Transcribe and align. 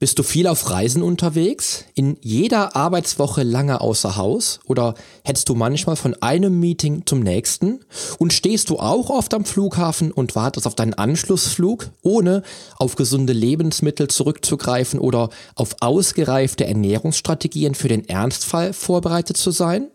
Bist 0.00 0.16
du 0.16 0.22
viel 0.22 0.46
auf 0.46 0.70
Reisen 0.70 1.02
unterwegs? 1.02 1.84
In 1.94 2.18
jeder 2.20 2.76
Arbeitswoche 2.76 3.42
lange 3.42 3.80
außer 3.80 4.14
Haus? 4.14 4.60
Oder 4.64 4.94
hättest 5.24 5.48
du 5.48 5.56
manchmal 5.56 5.96
von 5.96 6.14
einem 6.22 6.60
Meeting 6.60 7.02
zum 7.04 7.18
nächsten? 7.18 7.80
Und 8.16 8.32
stehst 8.32 8.70
du 8.70 8.78
auch 8.78 9.10
oft 9.10 9.34
am 9.34 9.44
Flughafen 9.44 10.12
und 10.12 10.36
wartest 10.36 10.68
auf 10.68 10.76
deinen 10.76 10.94
Anschlussflug, 10.94 11.90
ohne 12.00 12.44
auf 12.76 12.94
gesunde 12.94 13.32
Lebensmittel 13.32 14.06
zurückzugreifen 14.06 15.00
oder 15.00 15.30
auf 15.56 15.74
ausgereifte 15.80 16.64
Ernährungsstrategien 16.64 17.74
für 17.74 17.88
den 17.88 18.08
Ernstfall 18.08 18.74
vorbereitet 18.74 19.36
zu 19.36 19.50
sein? 19.50 19.88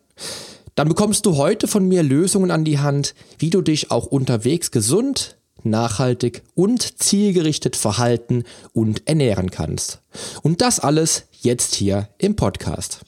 Dann 0.75 0.89
bekommst 0.89 1.25
du 1.25 1.37
heute 1.37 1.69
von 1.69 1.87
mir 1.87 2.03
Lösungen 2.03 2.51
an 2.51 2.65
die 2.65 2.79
Hand, 2.79 3.15
wie 3.37 3.51
du 3.51 3.61
dich 3.61 3.89
auch 3.89 4.07
unterwegs 4.07 4.69
gesund, 4.69 5.37
nachhaltig 5.65 6.43
und 6.55 7.01
zielgerichtet 7.01 7.75
verhalten 7.75 8.43
und 8.73 9.07
ernähren 9.07 9.51
kannst. 9.51 10.01
Und 10.41 10.61
das 10.61 10.79
alles 10.79 11.27
jetzt 11.41 11.75
hier 11.75 12.09
im 12.17 12.35
Podcast. 12.35 13.01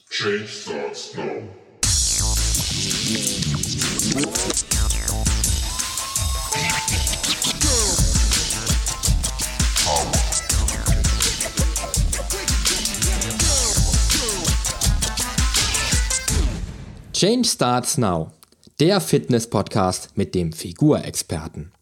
Change 17.12 17.48
starts 17.48 17.96
now. 17.96 18.30
Der 18.78 19.00
Fitness-Podcast 19.00 20.10
mit 20.16 20.34
dem 20.34 20.52
Figurexperten. 20.52 21.72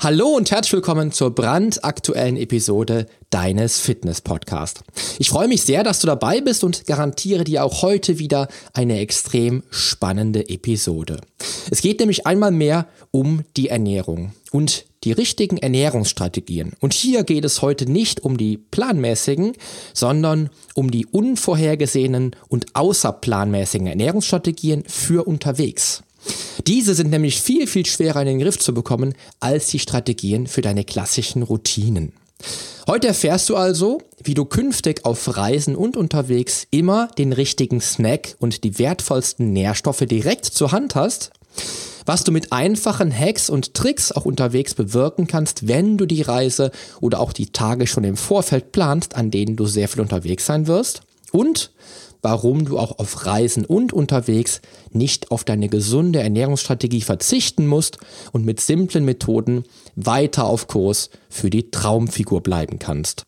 Hallo 0.00 0.28
und 0.28 0.48
herzlich 0.52 0.74
willkommen 0.74 1.10
zur 1.10 1.34
brandaktuellen 1.34 2.36
Episode 2.36 3.06
deines 3.30 3.80
Fitness 3.80 4.20
Podcast. 4.20 4.84
Ich 5.18 5.28
freue 5.28 5.48
mich 5.48 5.62
sehr, 5.62 5.82
dass 5.82 5.98
du 5.98 6.06
dabei 6.06 6.40
bist 6.40 6.62
und 6.62 6.86
garantiere 6.86 7.42
dir 7.42 7.64
auch 7.64 7.82
heute 7.82 8.20
wieder 8.20 8.46
eine 8.72 9.00
extrem 9.00 9.64
spannende 9.70 10.48
Episode. 10.50 11.20
Es 11.72 11.82
geht 11.82 11.98
nämlich 11.98 12.28
einmal 12.28 12.52
mehr 12.52 12.86
um 13.10 13.42
die 13.56 13.70
Ernährung 13.70 14.34
und 14.52 14.86
die 15.02 15.10
richtigen 15.10 15.56
Ernährungsstrategien. 15.56 16.74
Und 16.78 16.94
hier 16.94 17.24
geht 17.24 17.44
es 17.44 17.60
heute 17.60 17.90
nicht 17.90 18.20
um 18.20 18.36
die 18.36 18.56
planmäßigen, 18.56 19.54
sondern 19.94 20.50
um 20.74 20.92
die 20.92 21.06
unvorhergesehenen 21.06 22.36
und 22.46 22.76
außerplanmäßigen 22.76 23.88
Ernährungsstrategien 23.88 24.84
für 24.86 25.26
unterwegs. 25.26 26.04
Diese 26.66 26.94
sind 26.94 27.10
nämlich 27.10 27.40
viel, 27.40 27.66
viel 27.66 27.86
schwerer 27.86 28.20
in 28.20 28.26
den 28.26 28.38
Griff 28.40 28.58
zu 28.58 28.74
bekommen 28.74 29.14
als 29.40 29.68
die 29.68 29.78
Strategien 29.78 30.46
für 30.46 30.60
deine 30.60 30.84
klassischen 30.84 31.42
Routinen. 31.42 32.12
Heute 32.86 33.08
erfährst 33.08 33.48
du 33.48 33.56
also, 33.56 34.00
wie 34.22 34.34
du 34.34 34.44
künftig 34.44 35.04
auf 35.04 35.36
Reisen 35.36 35.76
und 35.76 35.96
unterwegs 35.96 36.66
immer 36.70 37.08
den 37.18 37.32
richtigen 37.32 37.80
Snack 37.80 38.36
und 38.38 38.64
die 38.64 38.78
wertvollsten 38.78 39.52
Nährstoffe 39.52 40.04
direkt 40.06 40.46
zur 40.46 40.72
Hand 40.72 40.94
hast, 40.94 41.30
was 42.06 42.24
du 42.24 42.32
mit 42.32 42.52
einfachen 42.52 43.12
Hacks 43.12 43.50
und 43.50 43.74
Tricks 43.74 44.12
auch 44.12 44.24
unterwegs 44.24 44.72
bewirken 44.74 45.26
kannst, 45.26 45.68
wenn 45.68 45.98
du 45.98 46.06
die 46.06 46.22
Reise 46.22 46.70
oder 47.00 47.20
auch 47.20 47.34
die 47.34 47.52
Tage 47.52 47.86
schon 47.86 48.04
im 48.04 48.16
Vorfeld 48.16 48.72
planst, 48.72 49.16
an 49.16 49.30
denen 49.30 49.56
du 49.56 49.66
sehr 49.66 49.88
viel 49.88 50.00
unterwegs 50.00 50.46
sein 50.46 50.66
wirst 50.66 51.02
und 51.32 51.70
warum 52.22 52.64
du 52.64 52.78
auch 52.78 52.98
auf 52.98 53.26
Reisen 53.26 53.64
und 53.64 53.92
unterwegs 53.92 54.60
nicht 54.90 55.30
auf 55.30 55.44
deine 55.44 55.68
gesunde 55.68 56.20
Ernährungsstrategie 56.20 57.02
verzichten 57.02 57.66
musst 57.66 57.98
und 58.32 58.44
mit 58.44 58.60
simplen 58.60 59.04
Methoden 59.04 59.64
weiter 59.96 60.44
auf 60.44 60.66
Kurs 60.66 61.10
für 61.28 61.50
die 61.50 61.70
Traumfigur 61.70 62.42
bleiben 62.42 62.78
kannst. 62.78 63.26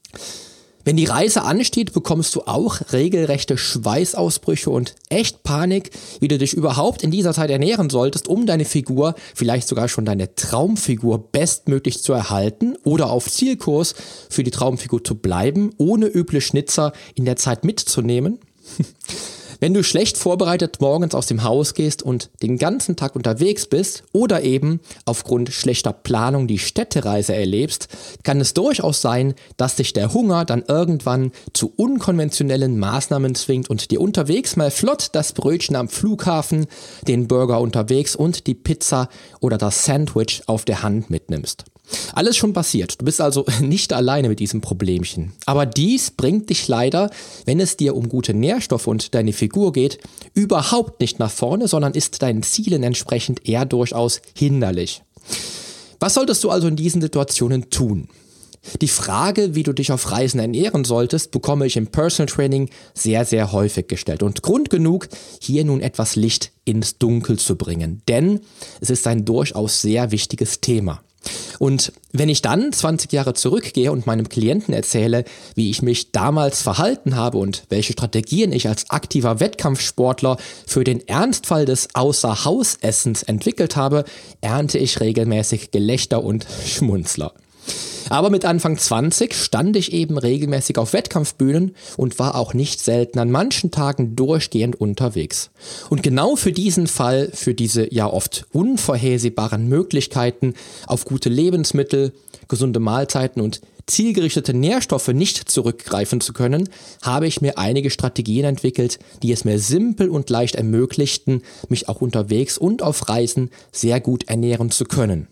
Wenn 0.83 0.97
die 0.97 1.05
Reise 1.05 1.43
ansteht, 1.43 1.93
bekommst 1.93 2.35
du 2.35 2.43
auch 2.43 2.81
regelrechte 2.93 3.59
Schweißausbrüche 3.59 4.71
und 4.71 4.95
echt 5.11 5.43
Panik, 5.43 5.91
wie 6.21 6.29
du 6.29 6.39
dich 6.39 6.55
überhaupt 6.55 7.03
in 7.03 7.11
dieser 7.11 7.35
Zeit 7.35 7.51
ernähren 7.51 7.91
solltest, 7.91 8.29
um 8.29 8.47
deine 8.47 8.65
Figur, 8.65 9.15
vielleicht 9.35 9.69
sogar 9.69 9.89
schon 9.89 10.07
deine 10.07 10.35
Traumfigur 10.35 11.19
bestmöglich 11.31 12.03
zu 12.03 12.15
erhalten 12.15 12.77
oder 12.83 13.11
auf 13.11 13.31
Zielkurs 13.31 13.95
für 14.31 14.43
die 14.43 14.51
Traumfigur 14.51 15.05
zu 15.05 15.17
bleiben, 15.17 15.71
ohne 15.77 16.07
üble 16.07 16.41
Schnitzer 16.41 16.93
in 17.15 17.27
der 17.27 17.37
Zeit 17.37 17.63
mitzunehmen. 17.63 18.39
Wenn 19.61 19.75
du 19.75 19.85
schlecht 19.85 20.17
vorbereitet 20.17 20.81
morgens 20.81 21.15
aus 21.15 21.27
dem 21.27 21.45
Haus 21.45 21.75
gehst 21.75 22.03
und 22.03 22.31
den 22.43 22.57
ganzen 22.57 22.97
Tag 22.97 23.15
unterwegs 23.15 23.67
bist 23.67 24.05
oder 24.13 24.43
eben 24.43 24.81
aufgrund 25.05 25.53
schlechter 25.53 25.93
Planung 25.93 26.47
die 26.47 26.59
Städtereise 26.59 27.35
erlebst, 27.35 27.89
kann 28.23 28.41
es 28.41 28.55
durchaus 28.55 29.03
sein, 29.03 29.35
dass 29.59 29.77
dich 29.77 29.93
der 29.93 30.15
Hunger 30.15 30.47
dann 30.47 30.65
irgendwann 30.67 31.33
zu 31.53 31.75
unkonventionellen 31.77 32.79
Maßnahmen 32.79 33.35
zwingt 33.35 33.69
und 33.69 33.91
dir 33.91 34.01
unterwegs 34.01 34.57
mal 34.57 34.71
flott 34.71 35.11
das 35.13 35.35
Brötchen 35.35 35.77
am 35.77 35.91
Flughafen, 35.91 36.67
den 37.07 37.29
Burger 37.29 37.61
unterwegs 37.61 38.17
und 38.17 38.47
die 38.47 38.55
Pizza 38.55 39.11
oder 39.41 39.59
das 39.59 39.85
Sandwich 39.85 40.43
auf 40.47 40.65
der 40.65 40.83
Hand 40.83 41.11
mitnimmst. 41.11 41.67
Alles 42.15 42.37
schon 42.37 42.53
passiert. 42.53 43.01
Du 43.01 43.05
bist 43.05 43.21
also 43.21 43.45
nicht 43.61 43.93
alleine 43.93 44.29
mit 44.29 44.41
diesem 44.41 44.61
Problemchen. 44.61 45.33
Aber 45.47 45.67
dies 45.67 46.11
bringt 46.11 46.51
dich 46.51 46.69
leider, 46.69 47.11
wenn 47.45 47.61
es 47.61 47.77
dir 47.77 47.97
um 47.97 48.09
gute 48.09 48.35
Nährstoffe 48.35 48.87
und 48.87 49.15
deine 49.15 49.33
Figur 49.33 49.73
geht, 49.73 49.99
überhaupt 50.35 51.01
nicht 51.01 51.19
nach 51.19 51.31
vorne, 51.31 51.69
sondern 51.69 51.95
ist 51.95 52.23
deinen 52.23 52.43
Zielen 52.43 52.83
entsprechend 52.83 53.49
eher 53.49 53.65
durchaus 53.65 54.21
hinderlich. 54.35 55.03
Was 55.99 56.15
solltest 56.15 56.43
du 56.45 56.51
also 56.51 56.69
in 56.69 56.77
diesen 56.77 57.03
Situationen 57.03 57.71
tun? 57.71 58.09
Die 58.83 58.89
Frage, 58.89 59.55
wie 59.55 59.63
du 59.63 59.73
dich 59.73 59.91
auf 59.91 60.11
Reisen 60.11 60.39
ernähren 60.39 60.85
solltest, 60.85 61.31
bekomme 61.31 61.67
ich 61.67 61.77
im 61.77 61.87
Personal 61.87 62.33
Training 62.33 62.69
sehr, 62.95 63.25
sehr 63.25 63.53
häufig 63.53 63.89
gestellt. 63.89 64.23
Und 64.23 64.43
Grund 64.43 64.69
genug, 64.69 65.09
hier 65.41 65.65
nun 65.65 65.81
etwas 65.81 66.15
Licht 66.15 66.53
ins 66.65 66.99
Dunkel 66.99 67.39
zu 67.39 67.57
bringen. 67.57 68.03
Denn 68.07 68.41
es 68.81 68.91
ist 68.91 69.07
ein 69.07 69.25
durchaus 69.25 69.81
sehr 69.81 70.11
wichtiges 70.11 70.61
Thema. 70.61 71.03
Und 71.61 71.93
wenn 72.11 72.31
ich 72.31 72.41
dann 72.41 72.73
20 72.73 73.13
Jahre 73.13 73.35
zurückgehe 73.35 73.93
und 73.93 74.07
meinem 74.07 74.31
Klienten 74.31 74.73
erzähle, 74.73 75.25
wie 75.55 75.69
ich 75.69 75.83
mich 75.83 76.11
damals 76.11 76.63
verhalten 76.63 77.17
habe 77.17 77.37
und 77.37 77.65
welche 77.69 77.93
Strategien 77.93 78.51
ich 78.51 78.67
als 78.67 78.89
aktiver 78.89 79.41
Wettkampfsportler 79.41 80.39
für 80.67 80.85
den 80.85 81.07
Ernstfall 81.07 81.67
des 81.67 81.95
Außerhausessens 81.95 83.25
entwickelt 83.25 83.77
habe, 83.77 84.07
ernte 84.41 84.79
ich 84.79 85.01
regelmäßig 85.01 85.71
Gelächter 85.71 86.25
und 86.25 86.47
Schmunzler. 86.65 87.35
Aber 88.11 88.29
mit 88.29 88.45
Anfang 88.45 88.77
20 88.77 89.35
stand 89.35 89.77
ich 89.77 89.93
eben 89.93 90.19
regelmäßig 90.19 90.79
auf 90.79 90.93
Wettkampfbühnen 90.93 91.77
und 91.97 92.19
war 92.19 92.35
auch 92.35 92.55
nicht 92.55 92.81
selten 92.81 93.21
an 93.21 93.31
manchen 93.31 93.71
Tagen 93.71 94.17
durchgehend 94.17 94.81
unterwegs. 94.81 95.51
Und 95.91 96.03
genau 96.03 96.35
für 96.35 96.51
diesen 96.51 96.89
Fall, 96.89 97.31
für 97.33 97.55
diese 97.55 97.95
ja 97.95 98.13
oft 98.13 98.47
unvorhersehbaren 98.53 99.69
Möglichkeiten 99.69 100.55
auf 100.89 101.05
gute 101.05 101.29
Lebensmittel, 101.29 102.13
gesunde 102.49 102.81
Mahlzeiten 102.81 103.41
und 103.41 103.61
zielgerichtete 103.87 104.55
Nährstoffe 104.55 105.09
nicht 105.09 105.49
zurückgreifen 105.49 106.21
zu 106.21 106.33
können, 106.33 106.69
habe 107.03 107.29
ich 107.29 107.41
mir 107.41 107.59
einige 107.59 107.91
Strategien 107.91 108.45
entwickelt, 108.45 108.99
die 109.23 109.31
es 109.31 109.45
mir 109.45 109.61
simpel 109.61 110.09
und 110.09 110.31
leicht 110.31 110.57
ermöglichten, 110.57 111.43
mich 111.69 111.89
auch 111.89 112.01
unterwegs 112.01 112.59
und 112.59 112.83
auf 112.83 113.09
Reisen 113.09 113.51
sehr 113.71 114.01
gut 114.01 114.29
ernähren 114.29 114.73
zu 114.73 114.85
können. 114.85 115.29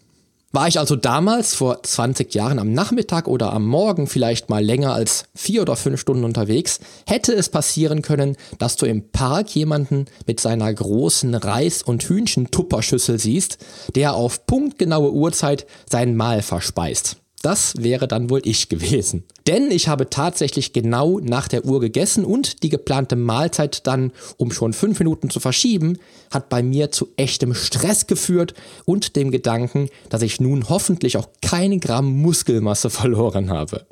War 0.50 0.66
ich 0.66 0.78
also 0.78 0.97
damals 0.97 1.54
vor 1.54 1.82
20 1.82 2.34
Jahren 2.34 2.59
am 2.59 2.72
Nachmittag 2.72 3.28
oder 3.28 3.53
am 3.53 3.66
Morgen 3.66 4.06
vielleicht 4.06 4.48
mal 4.48 4.64
länger 4.64 4.94
als 4.94 5.25
vier 5.34 5.60
oder 5.60 5.76
fünf 5.76 6.00
Stunden 6.00 6.25
unterwegs, 6.25 6.81
hätte 7.06 7.34
es 7.34 7.50
passieren 7.50 8.00
können, 8.00 8.34
dass 8.58 8.76
du 8.76 8.87
im 8.87 9.11
Park 9.11 9.55
jemanden 9.55 10.06
mit 10.26 10.40
seiner 10.40 10.73
großen 10.73 11.34
Reis- 11.34 11.82
und 11.82 12.02
Hühnchentupperschüssel 12.02 13.19
siehst, 13.19 13.58
der 13.94 14.14
auf 14.14 14.46
punktgenaue 14.46 15.12
Uhrzeit 15.12 15.67
sein 15.84 16.17
Mahl 16.17 16.40
verspeist. 16.40 17.19
Das 17.43 17.75
wäre 17.79 18.08
dann 18.08 18.31
wohl 18.31 18.40
ich 18.44 18.69
gewesen. 18.69 19.25
Denn 19.46 19.70
ich 19.70 19.87
habe 19.87 20.11
tatsächlich 20.11 20.73
genau 20.73 21.20
nach 21.20 21.46
der 21.46 21.64
Uhr 21.64 21.81
gegessen 21.81 22.25
und 22.25 22.62
die 22.62 22.69
geplante 22.69 23.14
Mahlzeit 23.14 23.87
dann, 23.87 24.12
um 24.37 24.50
schon 24.50 24.73
fünf 24.73 24.99
Minuten 24.99 25.31
zu 25.31 25.38
verschieben, 25.38 25.99
hat 26.32 26.49
bei 26.49 26.62
mir 26.62 26.90
zu 26.90 27.08
echtem 27.17 27.55
Stress 27.55 28.06
geführt 28.06 28.55
und 28.85 29.14
dem 29.14 29.31
Gedanken, 29.31 29.88
dass 30.08 30.23
ich 30.23 30.40
nun 30.40 30.69
hoffentlich 30.69 31.17
auch 31.17 31.29
kein 31.40 31.79
Gramm 31.81 32.20
Muskelmasse 32.20 32.90
verloren 32.90 33.50
habe. 33.50 33.87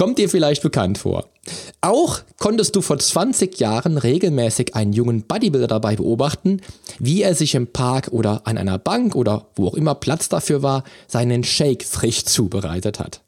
Kommt 0.00 0.16
dir 0.16 0.30
vielleicht 0.30 0.62
bekannt 0.62 0.96
vor. 0.96 1.28
Auch 1.82 2.20
konntest 2.38 2.74
du 2.74 2.80
vor 2.80 2.98
20 2.98 3.60
Jahren 3.60 3.98
regelmäßig 3.98 4.74
einen 4.74 4.94
jungen 4.94 5.24
Bodybuilder 5.24 5.66
dabei 5.66 5.96
beobachten, 5.96 6.62
wie 6.98 7.20
er 7.20 7.34
sich 7.34 7.54
im 7.54 7.66
Park 7.66 8.08
oder 8.10 8.46
an 8.46 8.56
einer 8.56 8.78
Bank 8.78 9.14
oder 9.14 9.48
wo 9.56 9.68
auch 9.68 9.74
immer 9.74 9.94
Platz 9.94 10.30
dafür 10.30 10.62
war, 10.62 10.84
seinen 11.06 11.44
Shake 11.44 11.84
frisch 11.84 12.24
zubereitet 12.24 12.98
hat. 12.98 13.20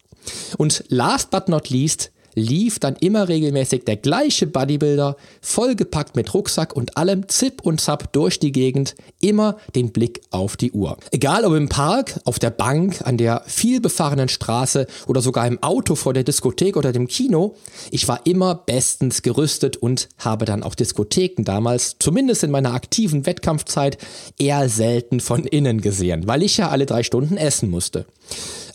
Und 0.56 0.82
last 0.88 1.30
but 1.30 1.50
not 1.50 1.68
least 1.68 2.10
lief 2.34 2.78
dann 2.78 2.96
immer 2.96 3.28
regelmäßig 3.28 3.84
der 3.84 3.96
gleiche 3.96 4.46
Bodybuilder, 4.46 5.16
vollgepackt 5.40 6.16
mit 6.16 6.32
Rucksack 6.34 6.74
und 6.74 6.96
allem 6.96 7.28
Zip 7.28 7.62
und 7.62 7.80
Zap 7.80 8.12
durch 8.12 8.38
die 8.38 8.52
Gegend, 8.52 8.94
immer 9.20 9.56
den 9.74 9.92
Blick 9.92 10.22
auf 10.30 10.56
die 10.56 10.72
Uhr. 10.72 10.96
Egal 11.10 11.44
ob 11.44 11.54
im 11.54 11.68
Park, 11.68 12.20
auf 12.24 12.38
der 12.38 12.50
Bank, 12.50 13.02
an 13.04 13.16
der 13.16 13.42
vielbefahrenen 13.46 14.28
Straße 14.28 14.86
oder 15.06 15.20
sogar 15.20 15.46
im 15.46 15.62
Auto 15.62 15.94
vor 15.94 16.12
der 16.12 16.24
Diskothek 16.24 16.76
oder 16.76 16.92
dem 16.92 17.08
Kino, 17.08 17.54
ich 17.90 18.08
war 18.08 18.20
immer 18.24 18.54
bestens 18.54 19.22
gerüstet 19.22 19.76
und 19.76 20.08
habe 20.18 20.44
dann 20.44 20.62
auch 20.62 20.74
Diskotheken 20.74 21.44
damals, 21.44 21.96
zumindest 21.98 22.44
in 22.44 22.50
meiner 22.50 22.74
aktiven 22.74 23.26
Wettkampfzeit, 23.26 23.98
eher 24.38 24.68
selten 24.68 25.20
von 25.20 25.44
innen 25.44 25.80
gesehen, 25.80 26.26
weil 26.26 26.42
ich 26.42 26.56
ja 26.56 26.68
alle 26.68 26.86
drei 26.86 27.02
Stunden 27.02 27.36
essen 27.36 27.70
musste. 27.70 28.06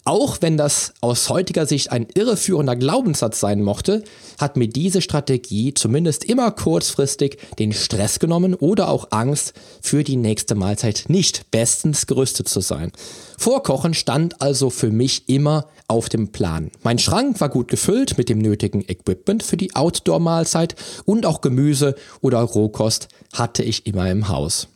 Auch 0.08 0.38
wenn 0.40 0.56
das 0.56 0.94
aus 1.02 1.28
heutiger 1.28 1.66
Sicht 1.66 1.92
ein 1.92 2.08
irreführender 2.14 2.78
Glaubenssatz 2.78 3.42
sein 3.42 3.62
mochte, 3.62 4.06
hat 4.40 4.56
mir 4.56 4.70
diese 4.70 5.02
Strategie 5.02 5.74
zumindest 5.74 6.24
immer 6.24 6.50
kurzfristig 6.52 7.38
den 7.60 7.74
Stress 7.74 8.18
genommen 8.18 8.54
oder 8.56 8.88
auch 8.88 9.10
Angst, 9.12 9.54
für 9.82 10.06
die 10.06 10.16
nächste 10.16 10.56
Mahlzeit 10.56 11.08
nicht 11.10 11.52
bestens 11.52 12.08
gerüstet 12.08 12.48
zu 12.48 12.62
sein. 12.62 12.94
Vorkochen 13.38 13.94
stand 13.94 14.42
also 14.42 14.70
für 14.70 14.92
mich 14.92 15.28
immer 15.28 15.66
auf 15.90 16.08
dem 16.08 16.32
Plan. 16.32 16.72
Mein 16.84 17.00
Schrank 17.00 17.42
war 17.42 17.50
gut 17.50 17.68
gefüllt 17.68 18.18
mit 18.18 18.30
dem 18.30 18.38
nötigen 18.38 18.86
Equipment 18.88 19.44
für 19.44 19.58
die 19.58 19.76
Outdoor-Mahlzeit 19.76 20.76
und 21.04 21.26
auch 21.26 21.42
Gemüse 21.42 21.96
oder 22.22 22.40
Rohkost 22.40 23.10
hatte 23.34 23.62
ich 23.62 23.86
immer 23.86 24.10
im 24.10 24.30
Haus. 24.30 24.70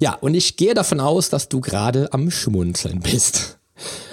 Ja, 0.00 0.12
und 0.20 0.34
ich 0.34 0.58
gehe 0.58 0.74
davon 0.74 1.00
aus, 1.00 1.30
dass 1.30 1.48
du 1.48 1.62
gerade 1.62 2.12
am 2.12 2.30
Schmunzeln 2.30 3.00
bist. 3.00 3.56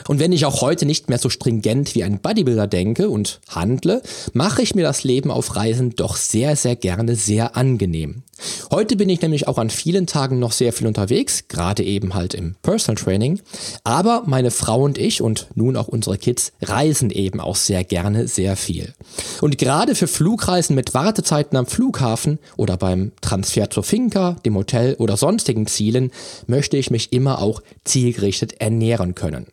Und 0.07 0.19
wenn 0.19 0.31
ich 0.31 0.45
auch 0.45 0.61
heute 0.61 0.85
nicht 0.85 1.09
mehr 1.09 1.17
so 1.17 1.29
stringent 1.29 1.95
wie 1.95 2.03
ein 2.03 2.19
Bodybuilder 2.19 2.67
denke 2.67 3.09
und 3.09 3.39
handle, 3.49 4.01
mache 4.33 4.61
ich 4.61 4.75
mir 4.75 4.83
das 4.83 5.03
Leben 5.03 5.31
auf 5.31 5.55
Reisen 5.55 5.95
doch 5.95 6.15
sehr, 6.15 6.55
sehr 6.55 6.75
gerne 6.75 7.15
sehr 7.15 7.55
angenehm. 7.55 8.23
Heute 8.71 8.95
bin 8.95 9.09
ich 9.09 9.21
nämlich 9.21 9.47
auch 9.47 9.57
an 9.57 9.69
vielen 9.69 10.07
Tagen 10.07 10.39
noch 10.39 10.51
sehr 10.51 10.73
viel 10.73 10.87
unterwegs, 10.87 11.47
gerade 11.47 11.83
eben 11.83 12.13
halt 12.13 12.33
im 12.33 12.55
Personal 12.61 13.01
Training. 13.01 13.39
Aber 13.83 14.23
meine 14.25 14.51
Frau 14.51 14.81
und 14.81 14.97
ich 14.97 15.21
und 15.21 15.47
nun 15.55 15.77
auch 15.77 15.87
unsere 15.87 16.17
Kids 16.17 16.51
reisen 16.61 17.09
eben 17.09 17.39
auch 17.39 17.55
sehr 17.55 17.83
gerne 17.83 18.27
sehr 18.27 18.55
viel. 18.55 18.93
Und 19.41 19.57
gerade 19.57 19.95
für 19.95 20.07
Flugreisen 20.07 20.75
mit 20.75 20.93
Wartezeiten 20.93 21.57
am 21.57 21.65
Flughafen 21.65 22.39
oder 22.57 22.77
beim 22.77 23.11
Transfer 23.21 23.69
zur 23.69 23.83
Finca, 23.83 24.35
dem 24.45 24.55
Hotel 24.55 24.95
oder 24.95 25.15
sonstigen 25.15 25.67
Zielen 25.67 26.11
möchte 26.47 26.77
ich 26.77 26.89
mich 26.89 27.13
immer 27.13 27.41
auch 27.41 27.61
zielgerichtet 27.83 28.59
ernähren 28.59 29.15
können. 29.15 29.47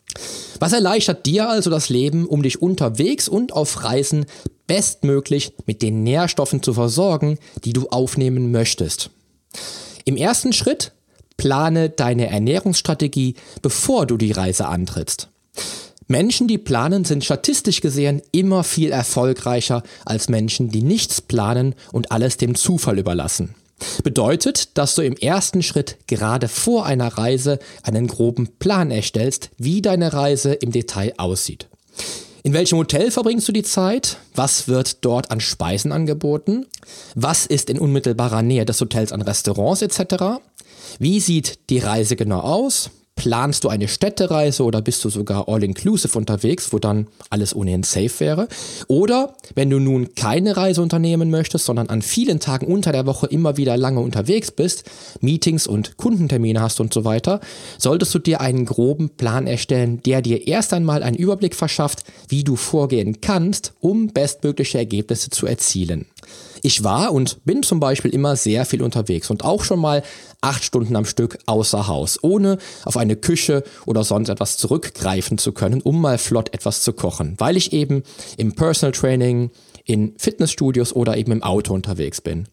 Was 0.59 0.73
erleichtert 0.73 1.25
dir 1.25 1.49
also 1.49 1.69
das 1.69 1.89
Leben, 1.89 2.27
um 2.27 2.43
dich 2.43 2.61
unterwegs 2.61 3.27
und 3.27 3.53
auf 3.53 3.83
Reisen 3.83 4.25
bestmöglich 4.67 5.53
mit 5.65 5.81
den 5.81 6.03
Nährstoffen 6.03 6.61
zu 6.61 6.73
versorgen, 6.73 7.37
die 7.63 7.73
du 7.73 7.87
aufnehmen 7.89 8.51
möchtest? 8.51 9.09
Im 10.05 10.17
ersten 10.17 10.53
Schritt 10.53 10.91
plane 11.37 11.89
deine 11.89 12.27
Ernährungsstrategie, 12.27 13.35
bevor 13.61 14.05
du 14.05 14.17
die 14.17 14.31
Reise 14.31 14.67
antrittst. 14.67 15.29
Menschen, 16.07 16.47
die 16.47 16.57
planen, 16.57 17.05
sind 17.05 17.23
statistisch 17.23 17.81
gesehen 17.81 18.21
immer 18.31 18.63
viel 18.63 18.91
erfolgreicher 18.91 19.81
als 20.05 20.29
Menschen, 20.29 20.69
die 20.69 20.83
nichts 20.83 21.21
planen 21.21 21.73
und 21.91 22.11
alles 22.11 22.37
dem 22.37 22.53
Zufall 22.55 22.99
überlassen. 22.99 23.55
Bedeutet, 24.03 24.77
dass 24.77 24.95
du 24.95 25.01
im 25.01 25.15
ersten 25.15 25.63
Schritt 25.63 25.97
gerade 26.07 26.47
vor 26.47 26.85
einer 26.85 27.07
Reise 27.07 27.59
einen 27.83 28.07
groben 28.07 28.47
Plan 28.59 28.91
erstellst, 28.91 29.49
wie 29.57 29.81
deine 29.81 30.13
Reise 30.13 30.53
im 30.53 30.71
Detail 30.71 31.13
aussieht. 31.17 31.67
In 32.43 32.53
welchem 32.53 32.79
Hotel 32.79 33.11
verbringst 33.11 33.47
du 33.47 33.51
die 33.51 33.63
Zeit? 33.63 34.17
Was 34.33 34.67
wird 34.67 35.05
dort 35.05 35.29
an 35.29 35.39
Speisen 35.39 35.91
angeboten? 35.91 36.65
Was 37.13 37.45
ist 37.45 37.69
in 37.69 37.79
unmittelbarer 37.79 38.41
Nähe 38.41 38.65
des 38.65 38.81
Hotels 38.81 39.11
an 39.11 39.21
Restaurants 39.21 39.83
etc.? 39.83 40.41
Wie 40.97 41.19
sieht 41.19 41.69
die 41.69 41.79
Reise 41.79 42.15
genau 42.15 42.39
aus? 42.39 42.89
Planst 43.21 43.63
du 43.63 43.69
eine 43.69 43.87
Städtereise 43.87 44.63
oder 44.63 44.81
bist 44.81 45.05
du 45.05 45.09
sogar 45.11 45.47
all-inclusive 45.47 46.17
unterwegs, 46.17 46.73
wo 46.73 46.79
dann 46.79 47.05
alles 47.29 47.55
ohnehin 47.55 47.83
safe 47.83 48.19
wäre? 48.19 48.47
Oder 48.87 49.35
wenn 49.53 49.69
du 49.69 49.77
nun 49.77 50.15
keine 50.15 50.57
Reise 50.57 50.81
unternehmen 50.81 51.29
möchtest, 51.29 51.65
sondern 51.65 51.89
an 51.89 52.01
vielen 52.01 52.39
Tagen 52.39 52.65
unter 52.65 52.91
der 52.91 53.05
Woche 53.05 53.27
immer 53.27 53.57
wieder 53.57 53.77
lange 53.77 53.99
unterwegs 53.99 54.49
bist, 54.49 54.85
Meetings 55.19 55.67
und 55.67 55.97
Kundentermine 55.97 56.61
hast 56.61 56.79
und 56.79 56.95
so 56.95 57.05
weiter, 57.05 57.41
solltest 57.77 58.15
du 58.15 58.17
dir 58.17 58.41
einen 58.41 58.65
groben 58.65 59.11
Plan 59.11 59.45
erstellen, 59.45 60.01
der 60.01 60.23
dir 60.23 60.47
erst 60.47 60.73
einmal 60.73 61.03
einen 61.03 61.15
Überblick 61.15 61.53
verschafft, 61.53 62.03
wie 62.27 62.43
du 62.43 62.55
vorgehen 62.55 63.21
kannst, 63.21 63.73
um 63.81 64.07
bestmögliche 64.07 64.79
Ergebnisse 64.79 65.29
zu 65.29 65.45
erzielen. 65.45 66.07
Ich 66.61 66.83
war 66.83 67.11
und 67.13 67.43
bin 67.45 67.63
zum 67.63 67.79
Beispiel 67.79 68.13
immer 68.13 68.35
sehr 68.35 68.65
viel 68.65 68.81
unterwegs 68.83 69.29
und 69.29 69.43
auch 69.43 69.63
schon 69.63 69.79
mal 69.79 70.03
acht 70.41 70.63
Stunden 70.63 70.95
am 70.95 71.05
Stück 71.05 71.37
außer 71.45 71.87
Haus, 71.87 72.19
ohne 72.21 72.57
auf 72.85 72.97
eine 72.97 73.15
Küche 73.15 73.63
oder 73.85 74.03
sonst 74.03 74.29
etwas 74.29 74.57
zurückgreifen 74.57 75.37
zu 75.37 75.51
können, 75.53 75.81
um 75.81 76.01
mal 76.01 76.17
flott 76.17 76.53
etwas 76.53 76.81
zu 76.81 76.93
kochen, 76.93 77.35
weil 77.37 77.57
ich 77.57 77.73
eben 77.73 78.03
im 78.37 78.53
Personal 78.53 78.91
Training, 78.91 79.51
in 79.91 80.13
Fitnessstudios 80.17 80.93
oder 80.95 81.17
eben 81.17 81.33
im 81.33 81.43
Auto 81.43 81.73
unterwegs 81.73 82.21
bin. 82.21 82.47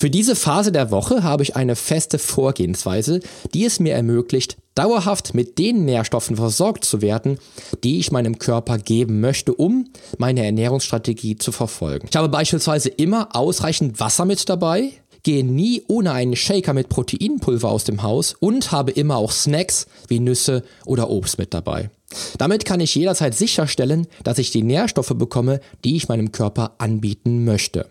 Für 0.00 0.10
diese 0.10 0.34
Phase 0.34 0.72
der 0.72 0.90
Woche 0.90 1.22
habe 1.22 1.44
ich 1.44 1.54
eine 1.54 1.76
feste 1.76 2.18
Vorgehensweise, 2.18 3.20
die 3.54 3.64
es 3.64 3.78
mir 3.78 3.94
ermöglicht, 3.94 4.56
dauerhaft 4.74 5.34
mit 5.34 5.58
den 5.58 5.84
Nährstoffen 5.84 6.36
versorgt 6.36 6.84
zu 6.84 7.00
werden, 7.00 7.38
die 7.84 8.00
ich 8.00 8.10
meinem 8.10 8.38
Körper 8.38 8.78
geben 8.78 9.20
möchte, 9.20 9.54
um 9.54 9.88
meine 10.18 10.44
Ernährungsstrategie 10.44 11.36
zu 11.36 11.52
verfolgen. 11.52 12.08
Ich 12.10 12.16
habe 12.16 12.28
beispielsweise 12.28 12.88
immer 12.88 13.36
ausreichend 13.36 14.00
Wasser 14.00 14.24
mit 14.24 14.48
dabei, 14.48 14.92
gehe 15.22 15.44
nie 15.44 15.82
ohne 15.88 16.12
einen 16.12 16.36
Shaker 16.36 16.72
mit 16.72 16.88
Proteinpulver 16.88 17.68
aus 17.68 17.84
dem 17.84 18.02
Haus 18.02 18.34
und 18.40 18.72
habe 18.72 18.92
immer 18.92 19.16
auch 19.16 19.32
Snacks 19.32 19.86
wie 20.08 20.20
Nüsse 20.20 20.62
oder 20.86 21.10
Obst 21.10 21.38
mit 21.38 21.54
dabei. 21.54 21.90
Damit 22.38 22.64
kann 22.64 22.80
ich 22.80 22.94
jederzeit 22.94 23.34
sicherstellen, 23.34 24.06
dass 24.24 24.38
ich 24.38 24.50
die 24.50 24.62
Nährstoffe 24.62 25.14
bekomme, 25.14 25.60
die 25.84 25.96
ich 25.96 26.08
meinem 26.08 26.32
Körper 26.32 26.74
anbieten 26.78 27.44
möchte. 27.44 27.86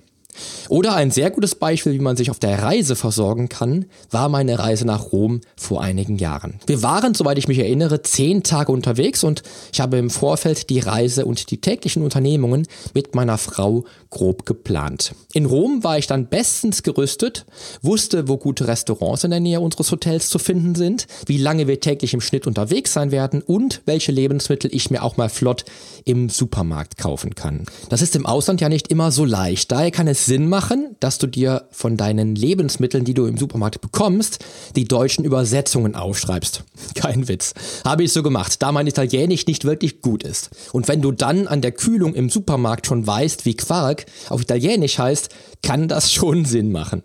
Oder 0.69 0.95
ein 0.95 1.11
sehr 1.11 1.31
gutes 1.31 1.55
Beispiel, 1.55 1.93
wie 1.93 1.99
man 1.99 2.15
sich 2.15 2.29
auf 2.29 2.39
der 2.39 2.61
Reise 2.61 2.95
versorgen 2.95 3.49
kann, 3.49 3.85
war 4.11 4.29
meine 4.29 4.59
Reise 4.59 4.85
nach 4.85 5.11
Rom 5.11 5.41
vor 5.57 5.81
einigen 5.81 6.17
Jahren. 6.17 6.59
Wir 6.67 6.83
waren, 6.83 7.13
soweit 7.13 7.37
ich 7.37 7.47
mich 7.47 7.59
erinnere, 7.59 8.03
zehn 8.03 8.43
Tage 8.43 8.71
unterwegs 8.71 9.23
und 9.23 9.41
ich 9.73 9.79
habe 9.81 9.97
im 9.97 10.09
Vorfeld 10.09 10.69
die 10.69 10.79
Reise 10.79 11.25
und 11.25 11.49
die 11.51 11.59
täglichen 11.59 12.03
Unternehmungen 12.03 12.67
mit 12.93 13.15
meiner 13.15 13.37
Frau 13.37 13.85
grob 14.09 14.45
geplant. 14.45 15.13
In 15.33 15.45
Rom 15.45 15.83
war 15.83 15.97
ich 15.97 16.07
dann 16.07 16.27
bestens 16.27 16.83
gerüstet, 16.83 17.45
wusste, 17.81 18.27
wo 18.27 18.37
gute 18.37 18.67
Restaurants 18.67 19.23
in 19.23 19.31
der 19.31 19.39
Nähe 19.39 19.59
unseres 19.59 19.91
Hotels 19.91 20.29
zu 20.29 20.39
finden 20.39 20.75
sind, 20.75 21.07
wie 21.25 21.37
lange 21.37 21.67
wir 21.67 21.79
täglich 21.79 22.13
im 22.13 22.21
Schnitt 22.21 22.47
unterwegs 22.47 22.93
sein 22.93 23.11
werden 23.11 23.41
und 23.41 23.81
welche 23.85 24.11
Lebensmittel 24.11 24.73
ich 24.73 24.91
mir 24.91 25.03
auch 25.03 25.17
mal 25.17 25.29
flott 25.29 25.65
im 26.05 26.29
Supermarkt 26.29 26.97
kaufen 26.97 27.35
kann. 27.35 27.65
Das 27.89 28.01
ist 28.01 28.15
im 28.15 28.25
Ausland 28.25 28.61
ja 28.61 28.69
nicht 28.69 28.89
immer 28.89 29.11
so 29.11 29.25
leicht. 29.25 29.71
Daher 29.71 29.91
kann 29.91 30.07
es 30.07 30.18
Sinn 30.25 30.47
machen, 30.47 30.95
dass 30.99 31.17
du 31.17 31.27
dir 31.27 31.67
von 31.71 31.97
deinen 31.97 32.35
Lebensmitteln, 32.35 33.05
die 33.05 33.13
du 33.13 33.25
im 33.25 33.37
Supermarkt 33.37 33.81
bekommst, 33.81 34.39
die 34.75 34.85
deutschen 34.85 35.25
Übersetzungen 35.25 35.95
aufschreibst. 35.95 36.63
Kein 36.95 37.27
Witz. 37.27 37.53
Habe 37.85 38.03
ich 38.03 38.13
so 38.13 38.23
gemacht, 38.23 38.61
da 38.61 38.71
mein 38.71 38.87
Italienisch 38.87 39.47
nicht 39.47 39.65
wirklich 39.65 40.01
gut 40.01 40.23
ist. 40.23 40.49
Und 40.71 40.87
wenn 40.87 41.01
du 41.01 41.11
dann 41.11 41.47
an 41.47 41.61
der 41.61 41.71
Kühlung 41.71 42.13
im 42.13 42.29
Supermarkt 42.29 42.87
schon 42.87 43.05
weißt, 43.05 43.45
wie 43.45 43.55
Quark 43.55 44.05
auf 44.29 44.41
Italienisch 44.41 44.99
heißt, 44.99 45.29
kann 45.63 45.87
das 45.87 46.11
schon 46.13 46.45
Sinn 46.45 46.71
machen. 46.71 47.03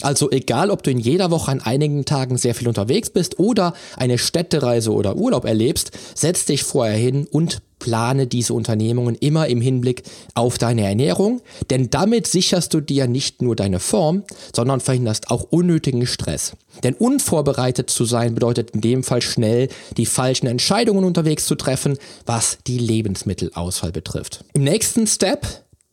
Also 0.00 0.30
egal, 0.30 0.70
ob 0.70 0.82
du 0.82 0.90
in 0.90 0.98
jeder 0.98 1.30
Woche 1.30 1.50
an 1.50 1.60
einigen 1.60 2.04
Tagen 2.04 2.38
sehr 2.38 2.54
viel 2.54 2.68
unterwegs 2.68 3.10
bist 3.10 3.38
oder 3.38 3.74
eine 3.96 4.18
Städtereise 4.18 4.92
oder 4.92 5.16
Urlaub 5.16 5.44
erlebst, 5.44 5.90
setz 6.14 6.46
dich 6.46 6.62
vorher 6.62 6.96
hin 6.96 7.26
und 7.30 7.60
plane 7.78 8.26
diese 8.26 8.54
Unternehmungen 8.54 9.14
immer 9.14 9.46
im 9.48 9.60
Hinblick 9.60 10.02
auf 10.34 10.58
deine 10.58 10.86
Ernährung, 10.86 11.40
denn 11.70 11.90
damit 11.90 12.26
sicherst 12.26 12.74
du 12.74 12.80
dir 12.80 13.06
nicht 13.06 13.42
nur 13.42 13.56
deine 13.56 13.80
Form, 13.80 14.24
sondern 14.54 14.80
verhinderst 14.80 15.30
auch 15.30 15.44
unnötigen 15.50 16.06
Stress. 16.06 16.52
Denn 16.82 16.94
unvorbereitet 16.94 17.90
zu 17.90 18.04
sein 18.04 18.34
bedeutet 18.34 18.70
in 18.70 18.80
dem 18.80 19.02
Fall 19.02 19.22
schnell 19.22 19.68
die 19.96 20.06
falschen 20.06 20.46
Entscheidungen 20.46 21.04
unterwegs 21.04 21.46
zu 21.46 21.54
treffen, 21.54 21.98
was 22.26 22.58
die 22.66 22.78
Lebensmittelauswahl 22.78 23.92
betrifft. 23.92 24.44
Im 24.52 24.64
nächsten 24.64 25.06
Step 25.06 25.46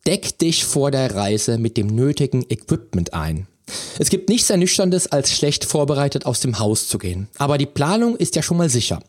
deck 0.05 0.37
dich 0.37 0.65
vor 0.65 0.91
der 0.91 1.15
Reise 1.15 1.57
mit 1.57 1.77
dem 1.77 1.87
nötigen 1.87 2.45
Equipment 2.49 3.13
ein. 3.13 3.47
Es 3.97 4.09
gibt 4.09 4.29
nichts 4.29 4.49
Ernüchterndes, 4.49 5.07
als 5.07 5.31
schlecht 5.31 5.65
vorbereitet 5.65 6.25
aus 6.25 6.39
dem 6.39 6.59
Haus 6.59 6.87
zu 6.87 6.97
gehen. 6.97 7.27
Aber 7.37 7.57
die 7.57 7.65
Planung 7.65 8.15
ist 8.15 8.35
ja 8.35 8.41
schon 8.41 8.57
mal 8.57 8.69
sicher. 8.69 8.99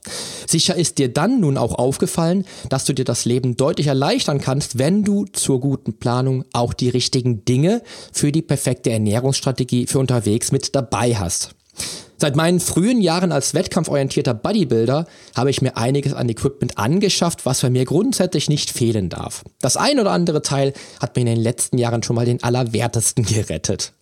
Sicher 0.46 0.76
ist 0.76 0.98
dir 0.98 1.12
dann 1.12 1.40
nun 1.40 1.58
auch 1.58 1.74
aufgefallen, 1.74 2.44
dass 2.68 2.84
du 2.84 2.92
dir 2.92 3.04
das 3.04 3.24
Leben 3.24 3.56
deutlich 3.56 3.88
erleichtern 3.88 4.40
kannst, 4.40 4.78
wenn 4.78 5.02
du 5.04 5.26
zur 5.26 5.60
guten 5.60 5.98
Planung 5.98 6.44
auch 6.52 6.72
die 6.72 6.88
richtigen 6.88 7.44
Dinge 7.44 7.82
für 8.12 8.32
die 8.32 8.42
perfekte 8.42 8.90
Ernährungsstrategie 8.90 9.86
für 9.86 9.98
unterwegs 9.98 10.52
mit 10.52 10.74
dabei 10.74 11.16
hast. 11.16 11.50
Seit 12.18 12.34
meinen 12.34 12.60
frühen 12.60 13.02
Jahren 13.02 13.30
als 13.30 13.52
wettkampforientierter 13.52 14.32
Bodybuilder 14.32 15.06
habe 15.34 15.50
ich 15.50 15.60
mir 15.60 15.76
einiges 15.76 16.14
an 16.14 16.28
Equipment 16.30 16.78
angeschafft, 16.78 17.44
was 17.44 17.60
bei 17.60 17.68
mir 17.68 17.84
grundsätzlich 17.84 18.48
nicht 18.48 18.70
fehlen 18.70 19.10
darf. 19.10 19.44
Das 19.60 19.76
ein 19.76 20.00
oder 20.00 20.12
andere 20.12 20.40
Teil 20.40 20.72
hat 20.98 21.14
mir 21.14 21.22
in 21.22 21.26
den 21.26 21.40
letzten 21.40 21.76
Jahren 21.76 22.02
schon 22.02 22.16
mal 22.16 22.24
den 22.24 22.42
Allerwertesten 22.42 23.24
gerettet. 23.26 23.92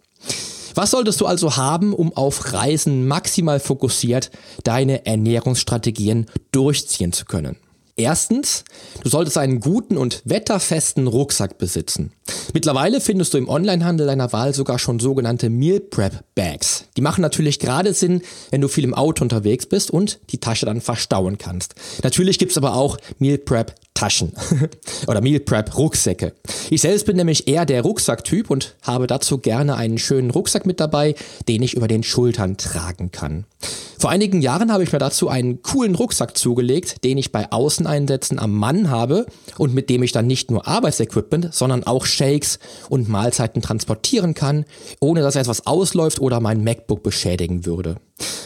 Was 0.75 0.91
solltest 0.91 1.21
du 1.21 1.27
also 1.27 1.57
haben, 1.57 1.95
um 1.95 2.17
auf 2.17 2.53
Reisen 2.53 3.07
maximal 3.07 3.61
fokussiert 3.61 4.31
deine 4.65 5.07
Ernährungsstrategien 5.07 6.27
durchziehen 6.51 7.13
zu 7.13 7.27
können? 7.27 7.57
Erstens, 7.97 8.65
du 9.05 9.09
solltest 9.09 9.39
einen 9.39 9.61
guten 9.61 9.97
und 9.97 10.23
wetterfesten 10.25 11.07
Rucksack 11.07 11.59
besitzen. 11.59 12.11
Mittlerweile 12.53 13.01
findest 13.01 13.35
du 13.35 13.39
im 13.39 13.49
Onlinehandel 13.49 14.09
deiner 14.09 14.33
Wahl 14.33 14.53
sogar 14.53 14.81
schon 14.81 14.99
sogenannte 14.99 15.49
Meal 15.49 15.79
Prep 15.79 16.25
Bags. 16.35 16.87
Die 16.97 17.01
machen 17.03 17.21
natürlich 17.21 17.61
gerade 17.61 17.95
Sinn, 17.95 18.23
wenn 18.51 18.61
du 18.61 18.67
viel 18.67 18.83
im 18.83 18.95
Auto 18.95 19.23
unterwegs 19.23 19.67
bist 19.67 19.93
und 19.93 20.19
die 20.31 20.39
Tasche 20.39 20.67
dann 20.67 20.81
verstauen 20.81 21.39
kannst. 21.39 21.77
Natürlich 22.03 22.41
gibt's 22.41 22.59
aber 22.59 22.75
auch 22.75 22.99
Meal 23.21 23.39
Prep 23.39 23.77
Taschen 23.95 24.33
oder 25.07 25.21
Meal 25.21 25.41
Prep 25.41 25.77
Rucksäcke. 25.79 26.35
Ich 26.69 26.83
selbst 26.83 27.07
bin 27.07 27.17
nämlich 27.17 27.47
eher 27.47 27.65
der 27.65 27.83
Rucksacktyp 27.83 28.51
und 28.51 28.75
habe 28.83 29.07
dazu 29.07 29.39
gerne 29.39 29.77
einen 29.77 29.99
schönen 29.99 30.31
Rucksack 30.31 30.67
mit 30.67 30.81
dabei, 30.81 31.15
den 31.49 31.63
ich 31.63 31.75
über 31.75 31.89
den 31.89 32.03
Schultern 32.03 32.57
tragen 32.57 33.13
kann. 33.13 33.47
Vor 33.99 34.11
einigen 34.11 34.41
Jahren 34.41 34.73
habe 34.73 34.83
ich 34.83 34.93
mir 34.93 34.99
dazu 34.99 35.29
einen 35.29 35.63
coolen 35.63 35.95
Rucksack 35.95 36.37
zugelegt, 36.37 37.05
den 37.05 37.19
ich 37.19 37.33
bei 37.33 37.51
Außeneinsätzen 37.51 38.39
am 38.39 38.53
Mann 38.53 38.91
habe 38.91 39.27
und 39.59 39.75
mit 39.75 39.91
dem 39.91 40.03
ich 40.03 40.13
dann 40.13 40.27
nicht 40.27 40.51
nur 40.51 40.67
Arbeitsequipment, 40.67 41.55
sondern 41.55 41.85
auch 41.85 42.07
Shakes 42.07 42.59
und 42.89 43.09
Mahlzeiten 43.09 43.63
transportieren 43.63 44.35
kann, 44.35 44.65
ohne 45.01 45.23
dass 45.23 45.37
etwas 45.37 45.67
ausläuft 45.67 46.21
oder 46.21 46.41
mein 46.41 46.65
MacBook 46.65 47.03
beschädigen 47.03 47.67
würde. 47.67 47.97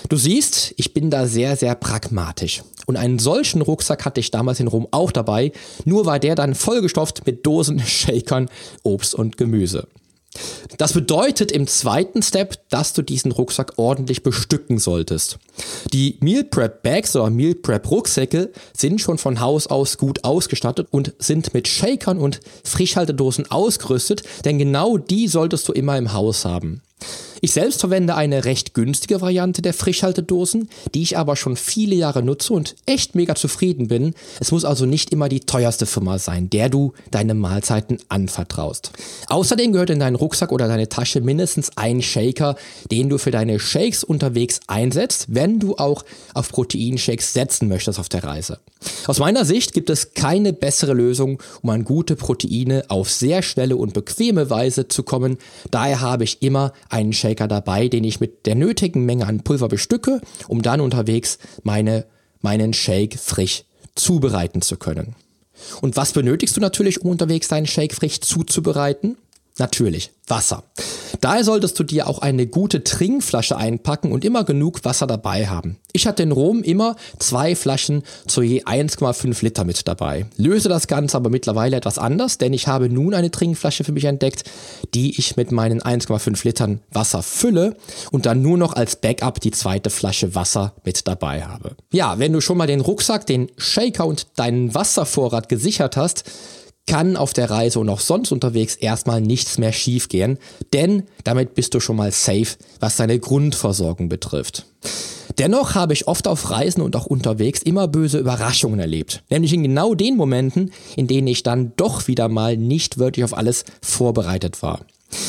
Du 0.09 0.17
siehst, 0.17 0.73
ich 0.77 0.95
bin 0.95 1.11
da 1.11 1.27
sehr, 1.27 1.57
sehr 1.57 1.75
pragmatisch. 1.75 2.63
Und 2.87 2.97
einen 2.97 3.19
solchen 3.19 3.61
Rucksack 3.61 4.07
hatte 4.07 4.21
ich 4.21 4.31
damals 4.31 4.61
in 4.61 4.69
Rom 4.69 4.89
auch 4.93 5.13
dabei, 5.13 5.53
nur 5.85 6.07
war 6.07 6.19
der 6.19 6.35
dann 6.35 6.55
vollgestopft 6.55 7.27
mit 7.27 7.45
Dosen, 7.45 7.79
Shakern, 7.87 8.49
Obst 8.83 9.15
und 9.15 9.37
Gemüse. 9.37 9.87
Das 10.77 10.93
bedeutet 10.93 11.51
im 11.51 11.67
zweiten 11.67 12.23
Step, 12.23 12.59
dass 12.69 12.93
du 12.93 13.03
diesen 13.03 13.33
Rucksack 13.33 13.73
ordentlich 13.77 14.23
bestücken 14.23 14.79
solltest. 14.79 15.39
Die 15.93 16.17
Meal 16.21 16.45
Prep 16.45 16.83
Bags 16.83 17.17
oder 17.17 17.31
Meal 17.31 17.55
Prep 17.55 17.91
Rucksäcke 17.91 18.51
sind 18.77 19.01
schon 19.01 19.19
von 19.19 19.41
Haus 19.41 19.67
aus 19.67 19.99
gut 19.99 20.25
ausgestattet 20.25 20.89
und 20.91 21.15
sind 21.19 21.55
mit 21.55 21.69
Shakern 21.69 22.19
und 22.19 22.41
Frischhaltedosen 22.65 23.51
ausgerüstet, 23.51 24.23
denn 24.45 24.59
genau 24.59 24.99
die 24.99 25.29
solltest 25.29 25.67
du 25.69 25.73
immer 25.73 25.97
im 25.97 26.13
Haus 26.13 26.45
haben. 26.45 26.83
Ich 27.41 27.53
selbst 27.53 27.81
verwende 27.81 28.17
eine 28.17 28.45
recht 28.45 28.75
günstige 28.75 29.21
Variante 29.21 29.63
der 29.63 29.73
Frischhaltedosen, 29.73 30.69
die 30.95 31.03
ich 31.03 31.17
aber 31.17 31.37
schon 31.37 31.57
viele 31.57 31.95
Jahre 31.95 32.23
nutze 32.23 32.53
und 32.53 32.75
echt 32.87 33.15
mega 33.15 33.35
zufrieden 33.35 33.89
bin. 33.89 34.15
Es 34.41 34.51
muss 34.51 34.65
also 34.65 34.87
nicht 34.87 35.13
immer 35.13 35.29
die 35.29 35.41
teuerste 35.41 35.87
Firma 35.87 36.19
sein, 36.19 36.51
der 36.51 36.69
du 36.69 36.95
deine 37.11 37.35
Mahlzeiten 37.35 37.99
anvertraust. 38.09 38.91
Außerdem 39.29 39.73
gehört 39.73 39.91
in 39.91 40.01
deinen 40.01 40.17
Rucksack 40.17 40.51
oder 40.51 40.67
deine 40.67 40.89
Tasche 40.89 41.21
mindestens 41.21 41.71
ein 41.77 42.03
Shaker, 42.03 42.57
den 42.91 43.09
du 43.09 43.19
für 43.19 43.31
deine 43.31 43.61
Shakes 43.61 44.03
unterwegs 44.03 44.61
einsetzt, 44.67 45.27
wenn 45.29 45.61
du 45.61 45.77
auch 45.77 46.05
auf 46.35 46.51
Proteinshakes 46.51 47.33
setzen 47.33 47.69
möchtest 47.69 48.01
auf 48.01 48.09
der 48.09 48.25
Reise. 48.25 48.59
Aus 49.07 49.19
meiner 49.19 49.45
Sicht 49.45 49.73
gibt 49.73 49.91
es 49.91 50.15
keine 50.15 50.53
bessere 50.53 50.95
Lösung, 50.95 51.43
um 51.63 51.71
an 51.71 51.85
gute 51.85 52.15
Proteine 52.15 52.85
auf 52.89 53.11
sehr 53.11 53.43
schnelle 53.43 53.77
und 53.77 53.93
bequeme 53.93 54.51
Weise 54.51 54.89
zu 54.89 55.03
kommen. 55.03 55.39
Daher 55.71 56.01
habe 56.01 56.25
ich 56.25 56.43
immer 56.43 56.73
einen 56.89 57.13
Shaker 57.13 57.28
dabei, 57.35 57.89
den 57.89 58.05
ich 58.05 58.21
mit 58.21 58.47
der 58.47 58.55
nötigen 58.55 59.05
Menge 59.05 59.27
an 59.27 59.43
Pulver 59.43 59.69
bestücke, 59.69 60.21
um 60.49 60.63
dann 60.63 60.81
unterwegs 60.81 61.39
meine, 61.63 62.07
meinen 62.41 62.73
Shake 62.73 63.19
frisch 63.19 63.65
zubereiten 63.95 64.63
zu 64.63 64.77
können. 64.77 65.15
Und 65.81 65.97
was 65.97 66.13
benötigst 66.13 66.57
du 66.57 66.61
natürlich, 66.61 67.01
um 67.01 67.11
unterwegs 67.11 67.49
deinen 67.49 67.67
Shake 67.67 67.95
frisch 67.95 68.21
zuzubereiten? 68.21 69.17
Natürlich 69.59 70.11
Wasser. 70.29 70.63
Daher 71.21 71.43
solltest 71.43 71.79
du 71.79 71.85
dir 71.85 72.07
auch 72.07 72.21
eine 72.21 72.47
gute 72.47 72.85
Trinkflasche 72.85 73.57
einpacken 73.57 74.13
und 74.13 74.25
immer 74.25 74.45
genug 74.45 74.85
Wasser 74.85 75.07
dabei 75.07 75.49
haben. 75.49 75.79
Ich 75.93 76.07
hatte 76.07 76.23
in 76.23 76.33
Rom 76.33 76.63
immer 76.63 76.97
zwei 77.19 77.57
Flaschen 77.57 78.03
zu 78.27 78.43
je 78.43 78.63
1,5 78.63 79.43
Liter 79.43 79.65
mit 79.65 79.89
dabei. 79.89 80.27
Löse 80.37 80.69
das 80.69 80.87
Ganze 80.87 81.17
aber 81.17 81.31
mittlerweile 81.31 81.77
etwas 81.77 81.99
anders, 81.99 82.39
denn 82.39 82.53
ich 82.53 82.69
habe 82.69 82.89
nun 82.89 83.15
eine 83.15 83.31
Trinkflasche 83.31 83.85
für 83.85 83.93
mich 83.93 84.05
entdeckt, 84.05 84.45
die 84.95 85.19
ich 85.19 85.37
mit 85.37 85.51
meinen 85.51 85.81
1,5 85.81 86.45
Litern 86.45 86.81
Wasser 86.93 87.23
fülle 87.23 87.77
und 88.13 88.27
dann 88.27 88.43
nur 88.43 88.59
noch 88.59 88.75
als 88.75 88.97
Backup 88.97 89.41
die 89.41 89.51
zweite 89.51 89.91
Flasche 89.91 90.35
Wasser 90.35 90.75
mit 90.85 91.09
dabei 91.09 91.43
habe. 91.45 91.75
Ja, 91.91 92.19
wenn 92.19 92.33
du 92.33 92.41
schon 92.41 92.59
mal 92.59 92.67
den 92.67 92.81
Rucksack, 92.81 93.27
den 93.27 93.51
Shaker 93.57 94.07
und 94.07 94.27
deinen 94.37 94.75
Wasservorrat 94.75 95.49
gesichert 95.49 95.97
hast, 95.97 96.25
kann 96.89 97.17
auf 97.17 97.33
der 97.35 97.51
Reise 97.51 97.79
und 97.79 97.89
auch 97.91 98.01
sonst 98.01 98.33
unterwegs 98.33 98.75
erstmal 98.75 99.21
nichts 99.21 99.59
mehr 99.59 99.73
schiefgehen, 99.73 100.39
denn 100.73 101.05
damit 101.23 101.55
bist 101.55 101.75
du 101.75 101.81
schon 101.81 101.97
mal 101.97 102.11
safe, 102.11 102.57
was 102.81 102.97
deine 102.97 103.19
Grundversorgung 103.19 104.09
betrifft. 104.09 104.65
Dennoch 105.39 105.75
habe 105.75 105.93
ich 105.93 106.09
oft 106.09 106.27
auf 106.27 106.51
Reisen 106.51 106.81
und 106.81 106.97
auch 106.97 107.07
unterwegs 107.07 107.63
immer 107.63 107.87
böse 107.87 108.19
Überraschungen 108.19 108.81
erlebt. 108.81 109.23
Nämlich 109.31 109.53
in 109.53 109.63
genau 109.63 109.95
den 109.95 110.17
Momenten, 110.17 110.73
in 110.97 111.07
denen 111.07 111.29
ich 111.29 111.45
dann 111.45 111.73
doch 111.77 112.09
wieder 112.09 112.29
mal 112.29 112.57
nicht 112.57 112.99
wirklich 112.99 113.23
auf 113.23 113.37
alles 113.37 113.65
vorbereitet 113.81 114.63
war. 114.63 114.81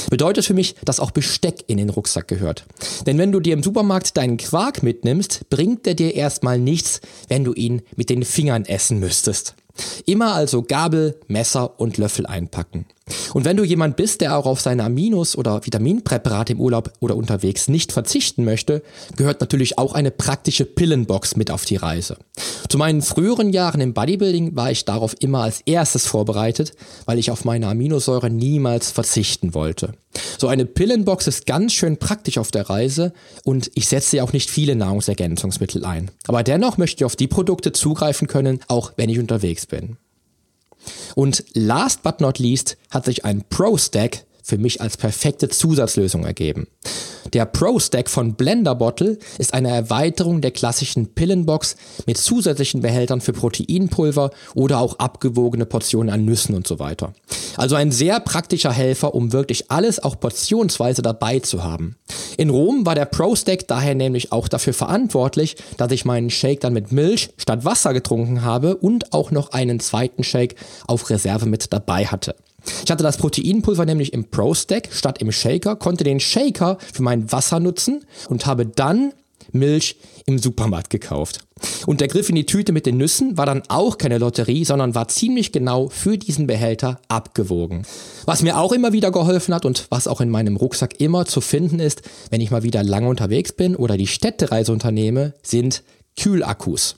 Bedeutet 0.09 0.45
für 0.45 0.53
mich, 0.53 0.75
dass 0.83 0.99
auch 0.99 1.11
Besteck 1.11 1.65
in 1.67 1.77
den 1.77 1.89
Rucksack 1.89 2.27
gehört. 2.27 2.65
Denn 3.05 3.17
wenn 3.17 3.31
du 3.31 3.39
dir 3.39 3.53
im 3.53 3.63
Supermarkt 3.63 4.17
deinen 4.17 4.37
Quark 4.37 4.81
mitnimmst, 4.81 5.49
bringt 5.49 5.85
er 5.85 5.93
dir 5.93 6.15
erstmal 6.15 6.57
nichts, 6.57 7.01
wenn 7.27 7.43
du 7.43 7.53
ihn 7.53 7.81
mit 7.95 8.09
den 8.09 8.23
Fingern 8.23 8.65
essen 8.65 8.99
müsstest. 8.99 9.55
Immer 10.05 10.33
also 10.33 10.63
Gabel, 10.63 11.19
Messer 11.27 11.79
und 11.79 11.97
Löffel 11.97 12.25
einpacken. 12.25 12.85
Und 13.33 13.45
wenn 13.45 13.57
du 13.57 13.63
jemand 13.63 13.95
bist, 13.95 14.21
der 14.21 14.37
auch 14.37 14.45
auf 14.45 14.61
seine 14.61 14.83
Aminos 14.83 15.37
oder 15.37 15.65
Vitaminpräparate 15.65 16.53
im 16.53 16.61
Urlaub 16.61 16.91
oder 16.99 17.15
unterwegs 17.15 17.67
nicht 17.67 17.91
verzichten 17.91 18.45
möchte, 18.45 18.81
gehört 19.15 19.41
natürlich 19.41 19.77
auch 19.77 19.93
eine 19.93 20.11
praktische 20.11 20.65
Pillenbox 20.65 21.35
mit 21.35 21.51
auf 21.51 21.65
die 21.65 21.77
Reise. 21.77 22.17
Zu 22.67 22.77
meinen 22.77 23.01
früheren 23.01 23.51
Jahren 23.51 23.81
im 23.81 23.93
Bodybuilding 23.93 24.55
war 24.55 24.71
ich 24.71 24.85
darauf 24.85 25.15
immer 25.19 25.41
als 25.43 25.61
erstes 25.61 26.05
vorbereitet, 26.05 26.73
weil 27.05 27.19
ich 27.19 27.31
auf 27.31 27.45
meine 27.45 27.67
Aminosäure 27.67 28.29
niemals 28.29 28.91
verzichten 28.91 29.53
wollte. 29.53 29.93
So 30.37 30.47
eine 30.47 30.65
Pillenbox 30.65 31.27
ist 31.27 31.45
ganz 31.45 31.73
schön 31.73 31.97
praktisch 31.97 32.37
auf 32.37 32.51
der 32.51 32.69
Reise 32.69 33.13
und 33.43 33.71
ich 33.75 33.87
setze 33.87 34.17
ja 34.17 34.23
auch 34.23 34.33
nicht 34.33 34.49
viele 34.49 34.75
Nahrungsergänzungsmittel 34.75 35.85
ein. 35.85 36.11
Aber 36.27 36.43
dennoch 36.43 36.77
möchte 36.77 37.01
ich 37.01 37.05
auf 37.05 37.15
die 37.15 37.27
Produkte 37.27 37.71
zugreifen 37.71 38.27
können, 38.27 38.59
auch 38.67 38.93
wenn 38.95 39.09
ich 39.09 39.19
unterwegs 39.19 39.65
bin. 39.65 39.97
Und 41.15 41.43
last 41.53 42.03
but 42.03 42.21
not 42.21 42.39
least 42.39 42.77
hat 42.89 43.05
sich 43.05 43.25
ein 43.25 43.43
Pro 43.49 43.77
Stack 43.77 44.25
für 44.43 44.57
mich 44.57 44.81
als 44.81 44.97
perfekte 44.97 45.49
Zusatzlösung 45.49 46.25
ergeben. 46.25 46.67
Der 47.33 47.45
Pro 47.45 47.79
Stack 47.79 48.09
von 48.09 48.33
Blender 48.33 48.75
Bottle 48.75 49.17
ist 49.37 49.53
eine 49.53 49.69
Erweiterung 49.69 50.41
der 50.41 50.51
klassischen 50.51 51.13
Pillenbox 51.13 51.75
mit 52.07 52.17
zusätzlichen 52.17 52.81
Behältern 52.81 53.21
für 53.21 53.33
Proteinpulver 53.33 54.31
oder 54.55 54.79
auch 54.79 54.97
abgewogene 54.97 55.65
Portionen 55.65 56.13
an 56.13 56.25
Nüssen 56.25 56.55
und 56.55 56.67
so 56.67 56.79
weiter. 56.79 57.13
Also 57.57 57.75
ein 57.75 57.91
sehr 57.91 58.19
praktischer 58.19 58.71
Helfer, 58.71 59.13
um 59.13 59.31
wirklich 59.33 59.69
alles 59.69 60.01
auch 60.01 60.19
portionsweise 60.19 61.01
dabei 61.01 61.39
zu 61.39 61.63
haben. 61.63 61.97
In 62.37 62.49
Rom 62.49 62.85
war 62.85 62.95
der 62.95 63.05
Pro 63.05 63.35
Stack 63.35 63.67
daher 63.67 63.95
nämlich 63.95 64.31
auch 64.31 64.47
dafür 64.47 64.73
verantwortlich, 64.73 65.57
dass 65.77 65.91
ich 65.91 66.05
meinen 66.05 66.29
Shake 66.29 66.61
dann 66.61 66.73
mit 66.73 66.91
Milch 66.91 67.29
statt 67.37 67.65
Wasser 67.65 67.93
getrunken 67.93 68.43
habe 68.43 68.77
und 68.77 69.13
auch 69.13 69.31
noch 69.31 69.51
einen 69.51 69.79
zweiten 69.79 70.23
Shake 70.23 70.55
auf 70.87 71.09
Reserve 71.09 71.45
mit 71.45 71.71
dabei 71.73 72.05
hatte. 72.05 72.35
Ich 72.83 72.91
hatte 72.91 73.03
das 73.03 73.17
Proteinpulver 73.17 73.85
nämlich 73.85 74.13
im 74.13 74.25
Pro 74.25 74.53
Stack 74.53 74.89
statt 74.91 75.21
im 75.21 75.31
Shaker, 75.31 75.75
konnte 75.75 76.03
den 76.03 76.19
Shaker 76.19 76.77
für 76.93 77.03
mein 77.03 77.31
Wasser 77.31 77.59
nutzen 77.59 78.05
und 78.29 78.45
habe 78.45 78.65
dann 78.65 79.13
Milch 79.51 79.97
im 80.25 80.37
Supermarkt 80.37 80.89
gekauft. 80.89 81.41
Und 81.85 82.01
der 82.01 82.07
Griff 82.07 82.29
in 82.29 82.35
die 82.35 82.45
Tüte 82.45 82.71
mit 82.71 82.85
den 82.85 82.97
Nüssen 82.97 83.37
war 83.37 83.45
dann 83.45 83.63
auch 83.67 83.97
keine 83.97 84.17
Lotterie, 84.17 84.63
sondern 84.63 84.95
war 84.95 85.07
ziemlich 85.07 85.51
genau 85.51 85.89
für 85.89 86.17
diesen 86.17 86.47
Behälter 86.47 86.99
abgewogen. 87.07 87.83
Was 88.25 88.41
mir 88.41 88.57
auch 88.57 88.71
immer 88.71 88.93
wieder 88.93 89.11
geholfen 89.11 89.53
hat 89.53 89.65
und 89.65 89.87
was 89.89 90.07
auch 90.07 90.21
in 90.21 90.29
meinem 90.29 90.55
Rucksack 90.55 90.99
immer 90.99 91.25
zu 91.25 91.41
finden 91.41 91.79
ist, 91.79 92.01
wenn 92.29 92.41
ich 92.41 92.51
mal 92.51 92.63
wieder 92.63 92.83
lange 92.83 93.09
unterwegs 93.09 93.53
bin 93.53 93.75
oder 93.75 93.97
die 93.97 94.07
Städtereise 94.07 94.71
unternehme, 94.71 95.33
sind 95.41 95.83
Kühlakkus. 96.17 96.95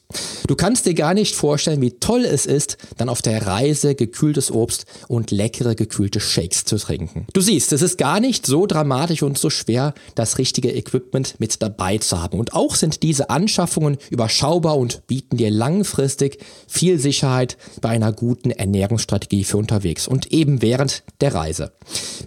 Du 0.51 0.57
kannst 0.57 0.85
dir 0.85 0.93
gar 0.93 1.13
nicht 1.13 1.33
vorstellen, 1.33 1.79
wie 1.79 1.91
toll 1.91 2.25
es 2.25 2.45
ist, 2.45 2.77
dann 2.97 3.07
auf 3.07 3.21
der 3.21 3.47
Reise 3.47 3.95
gekühltes 3.95 4.51
Obst 4.51 4.83
und 5.07 5.31
leckere 5.31 5.75
gekühlte 5.75 6.19
Shakes 6.19 6.65
zu 6.65 6.75
trinken. 6.75 7.25
Du 7.31 7.39
siehst, 7.39 7.71
es 7.71 7.81
ist 7.81 7.97
gar 7.97 8.19
nicht 8.19 8.45
so 8.45 8.65
dramatisch 8.65 9.23
und 9.23 9.37
so 9.37 9.49
schwer, 9.49 9.93
das 10.13 10.39
richtige 10.39 10.75
Equipment 10.75 11.35
mit 11.39 11.61
dabei 11.61 11.99
zu 11.99 12.21
haben. 12.21 12.37
Und 12.37 12.51
auch 12.51 12.75
sind 12.75 13.01
diese 13.01 13.29
Anschaffungen 13.29 13.97
überschaubar 14.09 14.77
und 14.77 15.07
bieten 15.07 15.37
dir 15.37 15.49
langfristig 15.49 16.39
viel 16.67 16.99
Sicherheit 16.99 17.55
bei 17.79 17.87
einer 17.87 18.11
guten 18.11 18.51
Ernährungsstrategie 18.51 19.45
für 19.45 19.55
unterwegs 19.55 20.05
und 20.05 20.33
eben 20.33 20.61
während 20.61 21.03
der 21.21 21.33
Reise. 21.33 21.71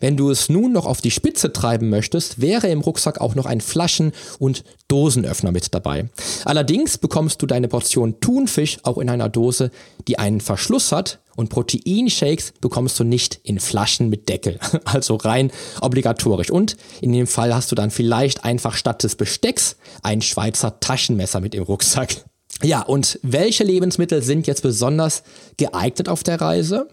Wenn 0.00 0.16
du 0.16 0.30
es 0.30 0.48
nun 0.48 0.72
noch 0.72 0.86
auf 0.86 1.02
die 1.02 1.10
Spitze 1.10 1.52
treiben 1.52 1.90
möchtest, 1.90 2.40
wäre 2.40 2.68
im 2.68 2.80
Rucksack 2.80 3.20
auch 3.20 3.34
noch 3.34 3.44
ein 3.44 3.60
Flaschen- 3.60 4.12
und 4.38 4.64
Dosenöffner 4.88 5.50
mit 5.50 5.74
dabei. 5.74 6.08
Allerdings 6.44 6.98
bekommst 6.98 7.42
du 7.42 7.46
deine 7.46 7.68
Portion 7.68 8.13
Thunfisch 8.20 8.78
auch 8.82 8.98
in 8.98 9.10
einer 9.10 9.28
Dose, 9.28 9.70
die 10.08 10.18
einen 10.18 10.40
Verschluss 10.40 10.92
hat 10.92 11.20
und 11.36 11.48
Proteinshakes 11.50 12.52
bekommst 12.60 12.98
du 12.98 13.04
nicht 13.04 13.40
in 13.42 13.60
Flaschen 13.60 14.08
mit 14.08 14.28
Deckel, 14.28 14.58
also 14.84 15.16
rein 15.16 15.50
obligatorisch. 15.80 16.50
Und 16.50 16.76
in 17.00 17.12
dem 17.12 17.26
Fall 17.26 17.54
hast 17.54 17.70
du 17.70 17.74
dann 17.74 17.90
vielleicht 17.90 18.44
einfach 18.44 18.74
statt 18.74 19.02
des 19.02 19.16
Bestecks 19.16 19.76
ein 20.02 20.22
Schweizer 20.22 20.80
Taschenmesser 20.80 21.40
mit 21.40 21.54
im 21.54 21.62
Rucksack. 21.62 22.24
Ja, 22.62 22.82
und 22.82 23.18
welche 23.22 23.64
Lebensmittel 23.64 24.22
sind 24.22 24.46
jetzt 24.46 24.62
besonders 24.62 25.22
geeignet 25.56 26.08
auf 26.08 26.22
der 26.22 26.40
Reise? 26.40 26.88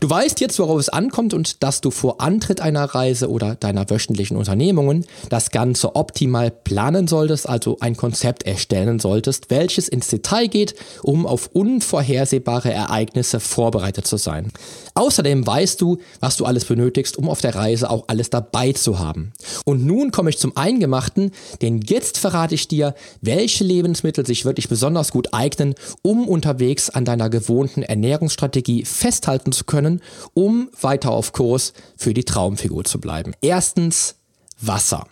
Du 0.00 0.10
weißt 0.10 0.40
jetzt, 0.40 0.58
worauf 0.58 0.78
es 0.78 0.88
ankommt 0.88 1.32
und 1.32 1.62
dass 1.62 1.80
du 1.80 1.90
vor 1.90 2.20
Antritt 2.20 2.60
einer 2.60 2.84
Reise 2.84 3.30
oder 3.30 3.54
deiner 3.54 3.88
wöchentlichen 3.88 4.36
Unternehmungen 4.36 5.06
das 5.30 5.50
Ganze 5.50 5.96
optimal 5.96 6.50
planen 6.50 7.08
solltest, 7.08 7.48
also 7.48 7.78
ein 7.80 7.96
Konzept 7.96 8.42
erstellen 8.42 8.98
solltest, 8.98 9.48
welches 9.50 9.88
ins 9.88 10.08
Detail 10.08 10.48
geht, 10.48 10.74
um 11.02 11.26
auf 11.26 11.50
unvorhersehbare 11.52 12.70
Ereignisse 12.72 13.40
vorbereitet 13.40 14.06
zu 14.06 14.18
sein. 14.18 14.52
Außerdem 14.94 15.46
weißt 15.46 15.80
du, 15.80 15.98
was 16.20 16.36
du 16.36 16.44
alles 16.44 16.66
benötigst, 16.66 17.16
um 17.16 17.28
auf 17.30 17.40
der 17.40 17.54
Reise 17.54 17.88
auch 17.88 18.04
alles 18.08 18.28
dabei 18.28 18.72
zu 18.72 18.98
haben. 18.98 19.32
Und 19.64 19.86
nun 19.86 20.10
komme 20.10 20.30
ich 20.30 20.38
zum 20.38 20.56
Eingemachten, 20.56 21.30
denn 21.62 21.80
jetzt 21.80 22.18
verrate 22.18 22.54
ich 22.54 22.68
dir, 22.68 22.94
welche 23.22 23.64
Lebensmittel 23.64 24.26
sich 24.26 24.44
wirklich 24.44 24.68
besonders 24.68 25.12
gut 25.12 25.28
eignen, 25.32 25.74
um 26.02 26.28
unterwegs 26.28 26.90
an 26.90 27.06
deiner 27.06 27.30
gewohnten 27.30 27.82
Ernährungsstrategie 27.82 28.84
festhalten 28.84 29.52
zu 29.52 29.61
können, 29.66 30.02
um 30.34 30.68
weiter 30.80 31.10
auf 31.10 31.32
Kurs 31.32 31.72
für 31.96 32.14
die 32.14 32.24
Traumfigur 32.24 32.84
zu 32.84 33.00
bleiben. 33.00 33.32
Erstens 33.40 34.16
Wasser. 34.60 35.06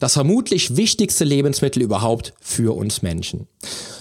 Das 0.00 0.12
vermutlich 0.12 0.76
wichtigste 0.76 1.24
Lebensmittel 1.24 1.82
überhaupt 1.82 2.32
für 2.40 2.76
uns 2.76 3.02
Menschen. 3.02 3.48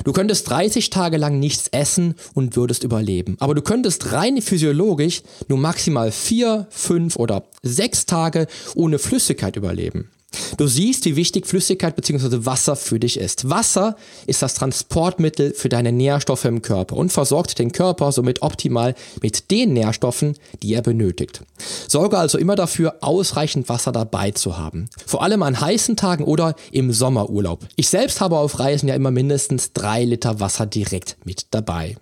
Du 0.03 0.13
könntest 0.13 0.49
30 0.49 0.89
Tage 0.91 1.17
lang 1.17 1.39
nichts 1.39 1.67
essen 1.69 2.15
und 2.33 2.55
würdest 2.55 2.83
überleben. 2.83 3.35
Aber 3.39 3.55
du 3.55 3.61
könntest 3.61 4.11
rein 4.11 4.41
physiologisch 4.41 5.23
nur 5.47 5.57
maximal 5.57 6.11
4, 6.11 6.67
5 6.69 7.15
oder 7.15 7.43
6 7.63 8.05
Tage 8.05 8.47
ohne 8.75 8.99
Flüssigkeit 8.99 9.55
überleben. 9.55 10.11
Du 10.57 10.67
siehst, 10.67 11.05
wie 11.05 11.15
wichtig 11.15 11.45
Flüssigkeit 11.45 11.95
bzw. 11.95 12.45
Wasser 12.45 12.75
für 12.75 12.99
dich 12.99 13.19
ist. 13.19 13.49
Wasser 13.49 13.95
ist 14.25 14.41
das 14.41 14.55
Transportmittel 14.55 15.53
für 15.53 15.69
deine 15.69 15.91
Nährstoffe 15.91 16.45
im 16.45 16.61
Körper 16.61 16.95
und 16.97 17.11
versorgt 17.11 17.59
den 17.59 17.71
Körper 17.71 18.11
somit 18.11 18.41
optimal 18.41 18.95
mit 19.21 19.51
den 19.51 19.73
Nährstoffen, 19.73 20.35
die 20.63 20.73
er 20.73 20.81
benötigt. 20.81 21.41
Sorge 21.87 22.17
also 22.17 22.37
immer 22.37 22.55
dafür, 22.55 22.95
ausreichend 23.01 23.69
Wasser 23.69 23.91
dabei 23.91 24.31
zu 24.31 24.57
haben. 24.57 24.89
Vor 25.05 25.21
allem 25.21 25.43
an 25.43 25.61
heißen 25.61 25.95
Tagen 25.95 26.23
oder 26.23 26.55
im 26.71 26.91
Sommerurlaub. 26.91 27.65
Ich 27.75 27.89
selbst 27.89 28.19
habe 28.19 28.37
auf 28.37 28.59
Reisen 28.59 28.89
ja 28.89 28.95
immer 28.95 29.11
mindestens 29.11 29.73
drei 29.73 30.03
Liter 30.03 30.39
Wasser 30.39 30.65
direkt 30.65 31.17
mit 31.23 31.47
dabei. 31.51 31.97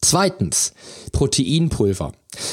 Zweitens, 0.00 0.72
Proteinpulver. 1.12 2.12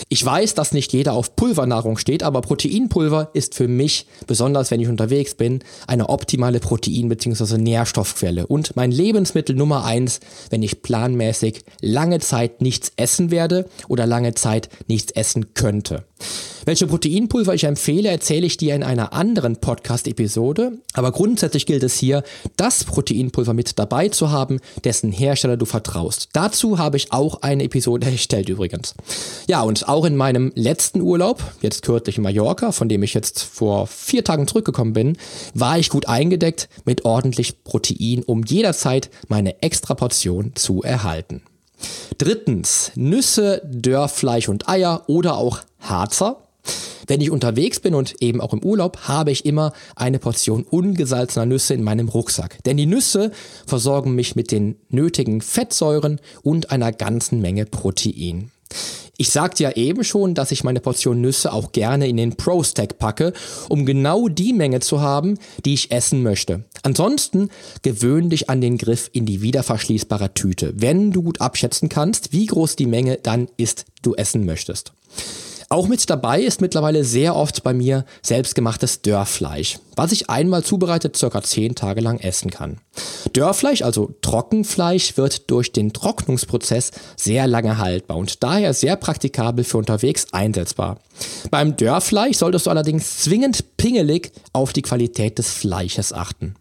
Ich 0.09 0.25
weiß, 0.25 0.55
dass 0.55 0.71
nicht 0.71 0.93
jeder 0.93 1.13
auf 1.13 1.35
Pulvernahrung 1.35 1.97
steht, 1.97 2.23
aber 2.23 2.41
Proteinpulver 2.41 3.29
ist 3.33 3.55
für 3.55 3.67
mich, 3.67 4.07
besonders 4.25 4.71
wenn 4.71 4.79
ich 4.79 4.87
unterwegs 4.87 5.35
bin, 5.35 5.59
eine 5.85 6.09
optimale 6.09 6.59
Protein- 6.59 7.09
bzw. 7.09 7.57
Nährstoffquelle 7.57 8.47
und 8.47 8.75
mein 8.75 8.91
Lebensmittel 8.91 9.55
Nummer 9.55 9.85
eins, 9.85 10.19
wenn 10.49 10.63
ich 10.63 10.81
planmäßig 10.81 11.63
lange 11.81 12.19
Zeit 12.19 12.61
nichts 12.61 12.91
essen 12.95 13.31
werde 13.31 13.69
oder 13.87 14.05
lange 14.05 14.33
Zeit 14.33 14.69
nichts 14.87 15.11
essen 15.11 15.53
könnte. 15.53 16.05
Welche 16.65 16.87
Proteinpulver 16.87 17.53
ich 17.53 17.63
empfehle, 17.63 18.09
erzähle 18.09 18.45
ich 18.45 18.57
dir 18.57 18.75
in 18.75 18.83
einer 18.83 19.13
anderen 19.13 19.55
Podcast-Episode. 19.57 20.73
Aber 20.93 21.11
grundsätzlich 21.13 21.65
gilt 21.65 21.83
es 21.83 21.97
hier, 21.97 22.23
das 22.57 22.83
Proteinpulver 22.83 23.53
mit 23.53 23.79
dabei 23.79 24.09
zu 24.09 24.31
haben, 24.31 24.59
dessen 24.83 25.11
Hersteller 25.11 25.55
du 25.55 25.65
vertraust. 25.65 26.29
Dazu 26.33 26.77
habe 26.77 26.97
ich 26.97 27.13
auch 27.13 27.41
eine 27.41 27.63
Episode 27.63 28.07
erstellt 28.11 28.49
übrigens. 28.49 28.95
Ja, 29.47 29.61
und 29.67 29.89
auch 29.89 30.05
in 30.05 30.15
meinem 30.15 30.53
letzten 30.55 31.01
Urlaub, 31.01 31.43
jetzt 31.61 31.81
kürzlich 31.83 32.15
in 32.15 32.23
Mallorca, 32.23 32.71
von 32.71 32.87
dem 32.87 33.03
ich 33.03 33.13
jetzt 33.13 33.43
vor 33.43 33.85
vier 33.85 34.23
Tagen 34.23 34.47
zurückgekommen 34.47 34.93
bin, 34.93 35.17
war 35.53 35.77
ich 35.77 35.89
gut 35.89 36.07
eingedeckt 36.07 36.69
mit 36.85 37.03
ordentlich 37.03 37.65
Protein, 37.65 38.23
um 38.23 38.45
jederzeit 38.45 39.09
meine 39.27 39.61
extra 39.61 39.93
Portion 39.93 40.53
zu 40.55 40.83
erhalten. 40.83 41.41
Drittens, 42.17 42.93
Nüsse, 42.95 43.61
Dörrfleisch 43.65 44.47
und 44.47 44.69
Eier 44.69 45.03
oder 45.07 45.35
auch 45.35 45.59
Harzer. 45.81 46.43
Wenn 47.05 47.19
ich 47.19 47.29
unterwegs 47.29 47.81
bin 47.81 47.93
und 47.93 48.21
eben 48.21 48.39
auch 48.39 48.53
im 48.53 48.63
Urlaub, 48.63 49.09
habe 49.09 49.31
ich 49.31 49.45
immer 49.45 49.73
eine 49.97 50.19
Portion 50.19 50.63
ungesalzener 50.63 51.45
Nüsse 51.45 51.73
in 51.73 51.83
meinem 51.83 52.07
Rucksack. 52.07 52.63
Denn 52.63 52.77
die 52.77 52.85
Nüsse 52.85 53.31
versorgen 53.65 54.15
mich 54.15 54.37
mit 54.37 54.53
den 54.53 54.77
nötigen 54.87 55.41
Fettsäuren 55.41 56.21
und 56.41 56.71
einer 56.71 56.93
ganzen 56.93 57.41
Menge 57.41 57.65
Protein. 57.65 58.51
Ich 59.19 59.31
sagte 59.31 59.63
ja 59.63 59.71
eben 59.71 60.03
schon, 60.03 60.35
dass 60.35 60.51
ich 60.51 60.63
meine 60.63 60.79
Portion 60.79 61.21
Nüsse 61.21 61.51
auch 61.51 61.71
gerne 61.71 62.07
in 62.07 62.17
den 62.17 62.35
Pro 62.35 62.61
Stack 62.63 62.99
packe, 62.99 63.33
um 63.67 63.85
genau 63.85 64.27
die 64.27 64.53
Menge 64.53 64.79
zu 64.79 65.01
haben, 65.01 65.39
die 65.65 65.73
ich 65.73 65.91
essen 65.91 66.21
möchte. 66.21 66.65
Ansonsten 66.83 67.49
gewöhn 67.81 68.29
dich 68.29 68.49
an 68.49 68.61
den 68.61 68.77
Griff 68.77 69.09
in 69.13 69.25
die 69.25 69.41
wiederverschließbare 69.41 70.35
Tüte, 70.35 70.73
wenn 70.75 71.11
du 71.11 71.23
gut 71.23 71.41
abschätzen 71.41 71.89
kannst, 71.89 72.31
wie 72.31 72.45
groß 72.45 72.75
die 72.75 72.85
Menge 72.85 73.17
dann 73.17 73.47
ist, 73.57 73.85
du 74.03 74.13
essen 74.13 74.45
möchtest. 74.45 74.93
Auch 75.69 75.89
mit 75.89 76.09
dabei 76.09 76.41
ist 76.41 76.61
mittlerweile 76.61 77.03
sehr 77.03 77.35
oft 77.35 77.61
bei 77.61 77.73
mir 77.73 78.05
selbstgemachtes 78.21 79.01
Dörrfleisch, 79.01 79.79
was 79.97 80.13
ich 80.13 80.29
einmal 80.29 80.63
zubereitet 80.63 81.17
circa 81.17 81.41
10 81.41 81.75
Tage 81.75 81.99
lang 81.99 82.19
essen 82.19 82.51
kann. 82.51 82.77
Dörrfleisch, 83.33 83.81
also 83.81 84.13
Trockenfleisch, 84.21 85.17
wird 85.17 85.51
durch 85.51 85.73
den 85.73 85.91
Trocknungsprozess 85.91 86.91
sehr 87.17 87.47
lange 87.47 87.79
haltbar 87.79 88.15
und 88.15 88.43
daher 88.43 88.73
sehr 88.73 88.95
praktikabel 88.95 89.65
für 89.65 89.77
unterwegs 89.77 90.27
einsetzbar. 90.31 90.99
Beim 91.51 91.75
Dörrfleisch 91.75 92.37
solltest 92.37 92.67
du 92.67 92.69
allerdings 92.69 93.17
zwingend 93.17 93.75
pingelig 93.75 94.31
auf 94.53 94.71
die 94.71 94.81
Qualität 94.81 95.37
des 95.37 95.51
Fleisches 95.51 96.13
achten. 96.13 96.55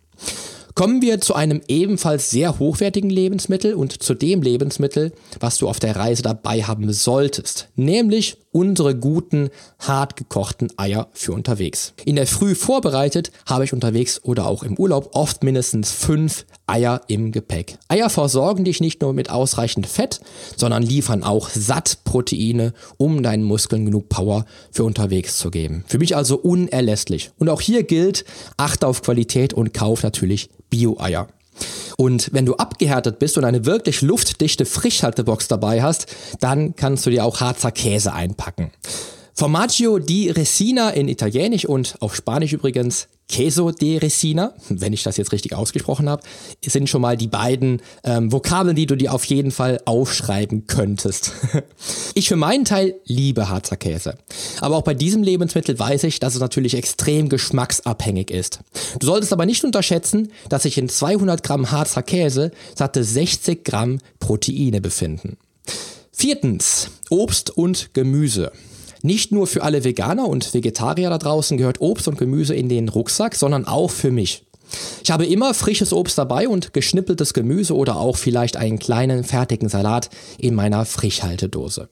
Kommen 0.76 1.00
wir 1.00 1.22
zu 1.22 1.34
einem 1.34 1.62
ebenfalls 1.68 2.28
sehr 2.28 2.58
hochwertigen 2.58 3.08
Lebensmittel 3.08 3.72
und 3.72 4.02
zu 4.02 4.12
dem 4.12 4.42
Lebensmittel, 4.42 5.12
was 5.40 5.56
du 5.56 5.70
auf 5.70 5.80
der 5.80 5.96
Reise 5.96 6.22
dabei 6.22 6.64
haben 6.64 6.92
solltest, 6.92 7.70
nämlich 7.76 8.36
unsere 8.52 8.94
guten, 8.94 9.48
hart 9.78 10.16
gekochten 10.16 10.68
Eier 10.76 11.08
für 11.14 11.32
unterwegs. 11.32 11.94
In 12.04 12.16
der 12.16 12.26
Früh 12.26 12.54
vorbereitet 12.54 13.30
habe 13.46 13.64
ich 13.64 13.72
unterwegs 13.72 14.22
oder 14.22 14.46
auch 14.46 14.62
im 14.62 14.78
Urlaub 14.78 15.12
oft 15.14 15.42
mindestens 15.42 15.92
fünf 15.92 16.44
Eier 16.66 17.02
im 17.06 17.32
Gepäck. 17.32 17.78
Eier 17.88 18.10
versorgen 18.10 18.64
dich 18.64 18.80
nicht 18.80 19.00
nur 19.00 19.12
mit 19.12 19.30
ausreichend 19.30 19.86
Fett, 19.86 20.20
sondern 20.56 20.82
liefern 20.82 21.22
auch 21.22 21.48
satt 21.48 21.98
Proteine, 22.04 22.72
um 22.96 23.22
deinen 23.22 23.44
Muskeln 23.44 23.84
genug 23.84 24.08
Power 24.08 24.44
für 24.72 24.84
unterwegs 24.84 25.38
zu 25.38 25.50
geben. 25.50 25.84
Für 25.86 25.98
mich 25.98 26.16
also 26.16 26.36
unerlässlich. 26.36 27.30
Und 27.38 27.48
auch 27.48 27.60
hier 27.60 27.84
gilt, 27.84 28.24
achte 28.56 28.86
auf 28.86 29.02
Qualität 29.02 29.54
und 29.54 29.72
kauf 29.74 30.02
natürlich 30.02 30.50
Bio-Eier. 30.70 31.28
Und 31.96 32.30
wenn 32.32 32.44
du 32.44 32.56
abgehärtet 32.56 33.18
bist 33.18 33.38
und 33.38 33.44
eine 33.44 33.64
wirklich 33.64 34.02
luftdichte 34.02 34.66
Frischhaltebox 34.66 35.48
dabei 35.48 35.82
hast, 35.82 36.06
dann 36.40 36.76
kannst 36.76 37.06
du 37.06 37.10
dir 37.10 37.24
auch 37.24 37.40
Harzer 37.40 37.72
Käse 37.72 38.12
einpacken. 38.12 38.70
Formaggio 39.38 39.98
di 39.98 40.30
Resina 40.30 40.88
in 40.88 41.08
Italienisch 41.08 41.66
und 41.66 41.96
auf 42.00 42.16
Spanisch 42.16 42.54
übrigens 42.54 43.08
Queso 43.30 43.70
de 43.70 43.98
Resina, 43.98 44.54
wenn 44.70 44.94
ich 44.94 45.02
das 45.02 45.18
jetzt 45.18 45.30
richtig 45.30 45.52
ausgesprochen 45.52 46.08
habe, 46.08 46.22
sind 46.64 46.88
schon 46.88 47.02
mal 47.02 47.18
die 47.18 47.26
beiden 47.26 47.82
ähm, 48.02 48.32
Vokabeln, 48.32 48.74
die 48.74 48.86
du 48.86 48.96
dir 48.96 49.12
auf 49.12 49.26
jeden 49.26 49.50
Fall 49.50 49.78
aufschreiben 49.84 50.66
könntest. 50.66 51.32
ich 52.14 52.28
für 52.28 52.36
meinen 52.36 52.64
Teil 52.64 52.94
liebe 53.04 53.50
Harzer 53.50 53.76
Käse. 53.76 54.16
Aber 54.62 54.76
auch 54.76 54.84
bei 54.84 54.94
diesem 54.94 55.22
Lebensmittel 55.22 55.78
weiß 55.78 56.04
ich, 56.04 56.18
dass 56.18 56.34
es 56.34 56.40
natürlich 56.40 56.72
extrem 56.72 57.28
geschmacksabhängig 57.28 58.30
ist. 58.30 58.60
Du 59.00 59.06
solltest 59.06 59.34
aber 59.34 59.44
nicht 59.44 59.64
unterschätzen, 59.64 60.32
dass 60.48 60.62
sich 60.62 60.78
in 60.78 60.88
200 60.88 61.42
Gramm 61.42 61.70
Harzer 61.70 62.02
Käse 62.02 62.52
satte 62.74 63.04
60 63.04 63.64
Gramm 63.64 63.98
Proteine 64.18 64.80
befinden. 64.80 65.36
Viertens, 66.10 66.88
Obst 67.10 67.50
und 67.50 67.92
Gemüse. 67.92 68.50
Nicht 69.06 69.30
nur 69.30 69.46
für 69.46 69.62
alle 69.62 69.84
Veganer 69.84 70.26
und 70.26 70.52
Vegetarier 70.52 71.10
da 71.10 71.18
draußen 71.18 71.56
gehört 71.56 71.80
Obst 71.80 72.08
und 72.08 72.18
Gemüse 72.18 72.56
in 72.56 72.68
den 72.68 72.88
Rucksack, 72.88 73.36
sondern 73.36 73.64
auch 73.64 73.92
für 73.92 74.10
mich. 74.10 74.42
Ich 75.04 75.12
habe 75.12 75.24
immer 75.24 75.54
frisches 75.54 75.92
Obst 75.92 76.18
dabei 76.18 76.48
und 76.48 76.72
geschnippeltes 76.72 77.32
Gemüse 77.32 77.76
oder 77.76 77.98
auch 77.98 78.16
vielleicht 78.16 78.56
einen 78.56 78.80
kleinen 78.80 79.22
fertigen 79.22 79.68
Salat 79.68 80.10
in 80.38 80.56
meiner 80.56 80.84
Frischhaltedose. 80.84 81.88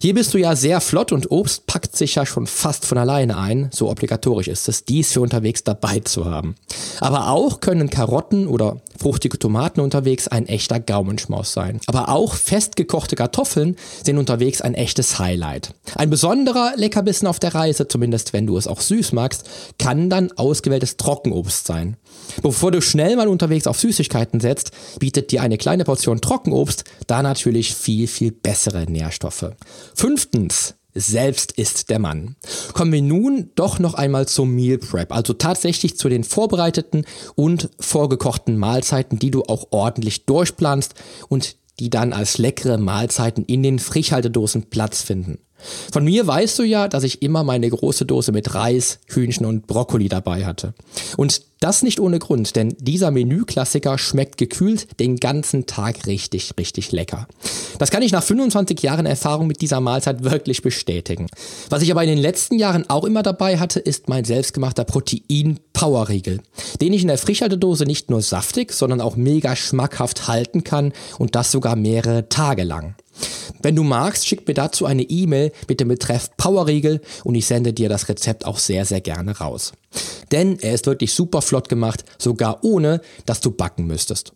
Hier 0.00 0.14
bist 0.14 0.34
du 0.34 0.38
ja 0.38 0.54
sehr 0.54 0.80
flott 0.80 1.10
und 1.10 1.32
Obst 1.32 1.66
packt 1.66 1.96
sich 1.96 2.14
ja 2.14 2.24
schon 2.24 2.46
fast 2.46 2.86
von 2.86 2.96
alleine 2.96 3.38
ein, 3.38 3.68
so 3.72 3.90
obligatorisch 3.90 4.46
ist 4.46 4.68
es, 4.68 4.84
dies 4.84 5.10
für 5.10 5.20
unterwegs 5.20 5.64
dabei 5.64 5.98
zu 5.98 6.26
haben. 6.26 6.54
Aber 7.00 7.30
auch 7.30 7.58
können 7.58 7.90
Karotten 7.90 8.46
oder 8.46 8.80
fruchtige 9.02 9.36
Tomaten 9.36 9.80
unterwegs 9.80 10.28
ein 10.28 10.46
echter 10.46 10.78
Gaumenschmaus 10.78 11.52
sein. 11.52 11.80
Aber 11.86 12.08
auch 12.08 12.34
festgekochte 12.34 13.16
Kartoffeln 13.16 13.76
sind 14.04 14.16
unterwegs 14.16 14.60
ein 14.60 14.74
echtes 14.74 15.18
Highlight. 15.18 15.74
Ein 15.96 16.08
besonderer 16.08 16.74
Leckerbissen 16.76 17.26
auf 17.26 17.40
der 17.40 17.52
Reise, 17.52 17.88
zumindest 17.88 18.32
wenn 18.32 18.46
du 18.46 18.56
es 18.56 18.68
auch 18.68 18.80
süß 18.80 19.12
magst, 19.12 19.50
kann 19.78 20.08
dann 20.08 20.30
ausgewähltes 20.32 20.98
Trockenobst 20.98 21.66
sein. 21.66 21.96
Bevor 22.42 22.70
du 22.70 22.80
schnell 22.80 23.16
mal 23.16 23.26
unterwegs 23.26 23.66
auf 23.66 23.80
Süßigkeiten 23.80 24.38
setzt, 24.38 24.70
bietet 25.00 25.32
dir 25.32 25.42
eine 25.42 25.58
kleine 25.58 25.82
Portion 25.82 26.20
Trockenobst 26.20 26.84
da 27.08 27.22
natürlich 27.22 27.74
viel, 27.74 28.06
viel 28.06 28.30
bessere 28.30 28.84
Nährstoffe. 28.88 29.50
Fünftens, 29.94 30.74
selbst 30.94 31.52
ist 31.52 31.90
der 31.90 31.98
Mann. 31.98 32.36
Kommen 32.72 32.92
wir 32.92 33.02
nun 33.02 33.50
doch 33.54 33.78
noch 33.78 33.94
einmal 33.94 34.26
zum 34.28 34.54
Meal 34.54 34.78
Prep, 34.78 35.12
also 35.12 35.32
tatsächlich 35.32 35.96
zu 35.96 36.08
den 36.08 36.24
vorbereiteten 36.24 37.04
und 37.34 37.70
vorgekochten 37.80 38.58
Mahlzeiten, 38.58 39.18
die 39.18 39.30
du 39.30 39.42
auch 39.44 39.68
ordentlich 39.70 40.26
durchplanst 40.26 40.94
und 41.28 41.56
die 41.78 41.90
dann 41.90 42.12
als 42.12 42.38
leckere 42.38 42.78
Mahlzeiten 42.78 43.44
in 43.44 43.62
den 43.62 43.78
Frischhaltedosen 43.78 44.64
Platz 44.64 45.02
finden. 45.02 45.38
Von 45.92 46.04
mir 46.04 46.26
weißt 46.26 46.58
du 46.58 46.64
ja, 46.64 46.88
dass 46.88 47.04
ich 47.04 47.22
immer 47.22 47.44
meine 47.44 47.70
große 47.70 48.04
Dose 48.04 48.32
mit 48.32 48.54
Reis, 48.54 48.98
Hühnchen 49.06 49.46
und 49.46 49.66
Brokkoli 49.66 50.08
dabei 50.08 50.44
hatte. 50.44 50.74
Und 51.16 51.42
das 51.62 51.82
nicht 51.82 52.00
ohne 52.00 52.18
Grund, 52.18 52.56
denn 52.56 52.76
dieser 52.78 53.10
Menüklassiker 53.10 53.98
schmeckt 53.98 54.36
gekühlt 54.38 54.86
den 54.98 55.16
ganzen 55.16 55.66
Tag 55.66 56.06
richtig, 56.06 56.52
richtig 56.58 56.92
lecker. 56.92 57.28
Das 57.78 57.90
kann 57.90 58.02
ich 58.02 58.12
nach 58.12 58.22
25 58.22 58.82
Jahren 58.82 59.06
Erfahrung 59.06 59.46
mit 59.46 59.60
dieser 59.60 59.80
Mahlzeit 59.80 60.24
wirklich 60.24 60.62
bestätigen. 60.62 61.28
Was 61.70 61.82
ich 61.82 61.90
aber 61.90 62.02
in 62.02 62.08
den 62.08 62.18
letzten 62.18 62.58
Jahren 62.58 62.88
auch 62.90 63.04
immer 63.04 63.22
dabei 63.22 63.58
hatte, 63.58 63.80
ist 63.80 64.08
mein 64.08 64.24
selbstgemachter 64.24 64.84
Protein-Power-Riegel, 64.84 66.40
den 66.80 66.92
ich 66.92 67.02
in 67.02 67.08
der 67.08 67.18
Frischhaltedose 67.18 67.84
nicht 67.84 68.10
nur 68.10 68.22
saftig, 68.22 68.72
sondern 68.72 69.00
auch 69.00 69.16
mega 69.16 69.54
schmackhaft 69.54 70.28
halten 70.28 70.64
kann 70.64 70.92
und 71.18 71.34
das 71.34 71.52
sogar 71.52 71.76
mehrere 71.76 72.28
Tage 72.28 72.64
lang. 72.64 72.94
Wenn 73.62 73.76
du 73.76 73.82
magst, 73.82 74.26
schick 74.26 74.46
mir 74.46 74.54
dazu 74.54 74.86
eine 74.86 75.02
E-Mail 75.02 75.52
mit 75.68 75.80
dem 75.80 75.88
Betreff 75.88 76.30
Powerriegel 76.36 77.00
und 77.24 77.34
ich 77.34 77.46
sende 77.46 77.72
dir 77.72 77.88
das 77.88 78.08
Rezept 78.08 78.44
auch 78.44 78.58
sehr, 78.58 78.84
sehr 78.84 79.00
gerne 79.00 79.38
raus. 79.38 79.72
Denn 80.32 80.58
er 80.60 80.74
ist 80.74 80.86
wirklich 80.86 81.12
super 81.12 81.42
flott 81.42 81.68
gemacht, 81.68 82.04
sogar 82.18 82.64
ohne, 82.64 83.00
dass 83.26 83.40
du 83.40 83.50
backen 83.50 83.86
müsstest. 83.86 84.32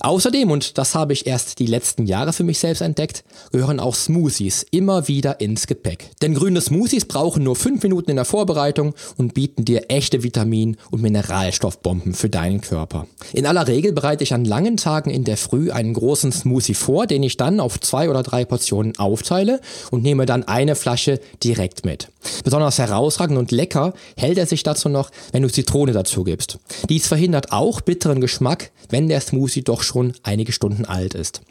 Außerdem, 0.00 0.50
und 0.50 0.78
das 0.78 0.94
habe 0.94 1.12
ich 1.12 1.26
erst 1.26 1.58
die 1.58 1.66
letzten 1.66 2.06
Jahre 2.06 2.32
für 2.32 2.44
mich 2.44 2.58
selbst 2.58 2.80
entdeckt, 2.80 3.24
gehören 3.50 3.80
auch 3.80 3.94
Smoothies 3.94 4.64
immer 4.70 5.08
wieder 5.08 5.40
ins 5.40 5.66
Gepäck. 5.66 6.10
Denn 6.22 6.34
grüne 6.34 6.60
Smoothies 6.60 7.06
brauchen 7.06 7.42
nur 7.42 7.56
5 7.56 7.82
Minuten 7.82 8.10
in 8.10 8.16
der 8.16 8.24
Vorbereitung 8.24 8.94
und 9.16 9.34
bieten 9.34 9.64
dir 9.64 9.86
echte 9.88 10.22
Vitamin- 10.22 10.76
und 10.90 11.02
Mineralstoffbomben 11.02 12.14
für 12.14 12.28
deinen 12.28 12.60
Körper. 12.60 13.06
In 13.32 13.46
aller 13.46 13.66
Regel 13.66 13.92
bereite 13.92 14.22
ich 14.22 14.34
an 14.34 14.44
langen 14.44 14.76
Tagen 14.76 15.10
in 15.10 15.24
der 15.24 15.36
Früh 15.36 15.70
einen 15.70 15.94
großen 15.94 16.30
Smoothie 16.30 16.74
vor, 16.74 17.06
den 17.06 17.22
ich 17.22 17.36
dann 17.36 17.58
auf 17.58 17.80
zwei 17.80 18.08
oder 18.10 18.15
drei 18.22 18.44
Portionen 18.44 18.98
aufteile 18.98 19.60
und 19.90 20.02
nehme 20.02 20.26
dann 20.26 20.44
eine 20.44 20.74
Flasche 20.74 21.20
direkt 21.42 21.84
mit. 21.84 22.08
Besonders 22.44 22.78
herausragend 22.78 23.38
und 23.38 23.50
lecker 23.50 23.94
hält 24.16 24.38
er 24.38 24.46
sich 24.46 24.62
dazu 24.62 24.88
noch, 24.88 25.10
wenn 25.32 25.42
du 25.42 25.50
Zitrone 25.50 25.92
dazu 25.92 26.24
gibst. 26.24 26.58
Dies 26.88 27.06
verhindert 27.06 27.52
auch 27.52 27.80
bitteren 27.80 28.20
Geschmack, 28.20 28.70
wenn 28.88 29.08
der 29.08 29.20
Smoothie 29.20 29.62
doch 29.62 29.82
schon 29.82 30.12
einige 30.22 30.52
Stunden 30.52 30.84
alt 30.84 31.14
ist. 31.14 31.42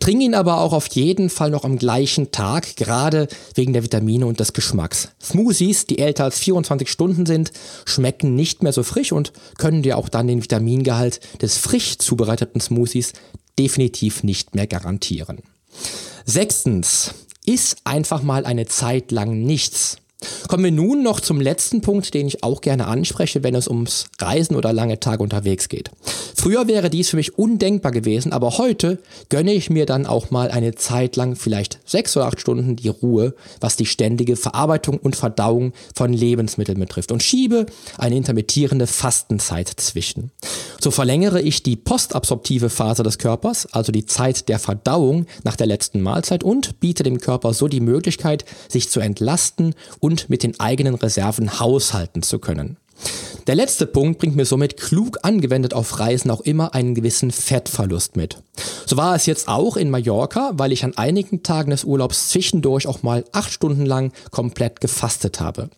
Trink 0.00 0.22
ihn 0.22 0.34
aber 0.34 0.60
auch 0.60 0.72
auf 0.72 0.86
jeden 0.88 1.30
Fall 1.30 1.50
noch 1.50 1.64
am 1.64 1.78
gleichen 1.78 2.30
Tag, 2.30 2.76
gerade 2.76 3.28
wegen 3.54 3.72
der 3.72 3.82
Vitamine 3.82 4.26
und 4.26 4.40
des 4.40 4.52
Geschmacks. 4.52 5.08
Smoothies, 5.22 5.86
die 5.86 5.98
älter 5.98 6.24
als 6.24 6.38
24 6.38 6.90
Stunden 6.90 7.26
sind, 7.26 7.52
schmecken 7.84 8.34
nicht 8.34 8.62
mehr 8.62 8.72
so 8.72 8.82
frisch 8.82 9.12
und 9.12 9.32
können 9.58 9.82
dir 9.82 9.98
auch 9.98 10.08
dann 10.08 10.26
den 10.26 10.42
Vitamingehalt 10.42 11.20
des 11.40 11.58
frisch 11.58 11.98
zubereiteten 11.98 12.60
Smoothies 12.60 13.12
definitiv 13.58 14.22
nicht 14.22 14.54
mehr 14.54 14.66
garantieren. 14.66 15.38
Sechstens, 16.26 17.12
iss 17.44 17.76
einfach 17.84 18.22
mal 18.22 18.46
eine 18.46 18.64
Zeit 18.64 19.12
lang 19.12 19.42
nichts. 19.42 19.98
Kommen 20.48 20.64
wir 20.64 20.72
nun 20.72 21.02
noch 21.02 21.20
zum 21.20 21.40
letzten 21.40 21.80
Punkt, 21.80 22.14
den 22.14 22.26
ich 22.26 22.42
auch 22.42 22.60
gerne 22.60 22.86
anspreche, 22.86 23.42
wenn 23.42 23.54
es 23.54 23.68
ums 23.68 24.06
Reisen 24.18 24.56
oder 24.56 24.72
lange 24.72 25.00
Tage 25.00 25.22
unterwegs 25.22 25.68
geht. 25.68 25.90
Früher 26.34 26.68
wäre 26.68 26.90
dies 26.90 27.08
für 27.08 27.16
mich 27.16 27.38
undenkbar 27.38 27.92
gewesen, 27.92 28.32
aber 28.32 28.58
heute 28.58 28.98
gönne 29.30 29.54
ich 29.54 29.70
mir 29.70 29.86
dann 29.86 30.04
auch 30.04 30.30
mal 30.30 30.50
eine 30.50 30.74
Zeit 30.74 31.16
lang, 31.16 31.36
vielleicht 31.36 31.78
sechs 31.86 32.16
oder 32.16 32.26
acht 32.26 32.40
Stunden, 32.40 32.76
die 32.76 32.88
Ruhe, 32.88 33.34
was 33.60 33.76
die 33.76 33.86
ständige 33.86 34.36
Verarbeitung 34.36 34.98
und 34.98 35.16
Verdauung 35.16 35.72
von 35.94 36.12
Lebensmitteln 36.12 36.78
betrifft 36.78 37.12
und 37.12 37.22
schiebe 37.22 37.66
eine 37.96 38.16
intermittierende 38.16 38.86
Fastenzeit 38.86 39.68
zwischen. 39.68 40.32
So 40.80 40.90
verlängere 40.90 41.40
ich 41.40 41.62
die 41.62 41.76
postabsorptive 41.76 42.68
Phase 42.68 43.02
des 43.02 43.16
Körpers, 43.18 43.66
also 43.72 43.90
die 43.90 44.04
Zeit 44.04 44.48
der 44.48 44.58
Verdauung 44.58 45.26
nach 45.44 45.56
der 45.56 45.66
letzten 45.66 46.02
Mahlzeit 46.02 46.44
und 46.44 46.78
biete 46.80 47.02
dem 47.02 47.20
Körper 47.20 47.54
so 47.54 47.68
die 47.68 47.80
Möglichkeit, 47.80 48.44
sich 48.68 48.90
zu 48.90 49.00
entlasten 49.00 49.74
und 50.00 50.13
mit 50.28 50.42
den 50.42 50.58
eigenen 50.60 50.94
Reserven 50.94 51.58
haushalten 51.60 52.22
zu 52.22 52.38
können. 52.38 52.76
Der 53.46 53.54
letzte 53.54 53.86
Punkt 53.86 54.18
bringt 54.18 54.36
mir 54.36 54.46
somit 54.46 54.78
klug 54.78 55.18
angewendet 55.22 55.74
auf 55.74 55.98
Reisen 55.98 56.30
auch 56.30 56.40
immer 56.40 56.74
einen 56.74 56.94
gewissen 56.94 57.30
Fettverlust 57.30 58.16
mit. 58.16 58.38
So 58.86 58.96
war 58.96 59.14
es 59.14 59.26
jetzt 59.26 59.48
auch 59.48 59.76
in 59.76 59.90
Mallorca, 59.90 60.52
weil 60.54 60.72
ich 60.72 60.84
an 60.84 60.96
einigen 60.96 61.42
Tagen 61.42 61.70
des 61.70 61.84
Urlaubs 61.84 62.28
zwischendurch 62.28 62.86
auch 62.86 63.02
mal 63.02 63.24
acht 63.32 63.52
Stunden 63.52 63.84
lang 63.84 64.12
komplett 64.30 64.80
gefastet 64.80 65.40
habe. 65.40 65.68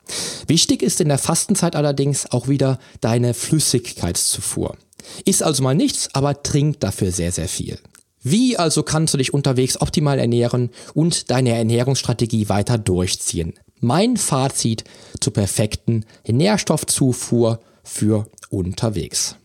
Wichtig 0.47 0.83
ist 0.83 1.01
in 1.01 1.09
der 1.09 1.19
Fastenzeit 1.19 1.75
allerdings 1.75 2.31
auch 2.31 2.47
wieder 2.47 2.79
deine 3.01 3.35
Flüssigkeitszufuhr. 3.35 4.77
Iss 5.25 5.43
also 5.43 5.63
mal 5.63 5.75
nichts, 5.75 6.09
aber 6.13 6.43
trink 6.43 6.81
dafür 6.81 7.11
sehr, 7.11 7.33
sehr 7.33 7.49
viel. 7.49 7.79
Wie 8.23 8.57
also 8.57 8.83
kannst 8.83 9.15
du 9.15 9.19
dich 9.19 9.35
unterwegs 9.35 9.81
optimal 9.81 10.19
ernähren 10.19 10.71
und 10.95 11.31
deine 11.31 11.57
Ernährungsstrategie 11.57 12.49
weiter 12.49 12.79
durchziehen? 12.79 13.55
Mein 13.81 14.17
Fazit 14.17 14.85
zur 15.21 15.35
perfekten 15.35 16.07
Nährstoffzufuhr 16.27 17.61
für 17.85 18.27
unterwegs. 18.49 19.37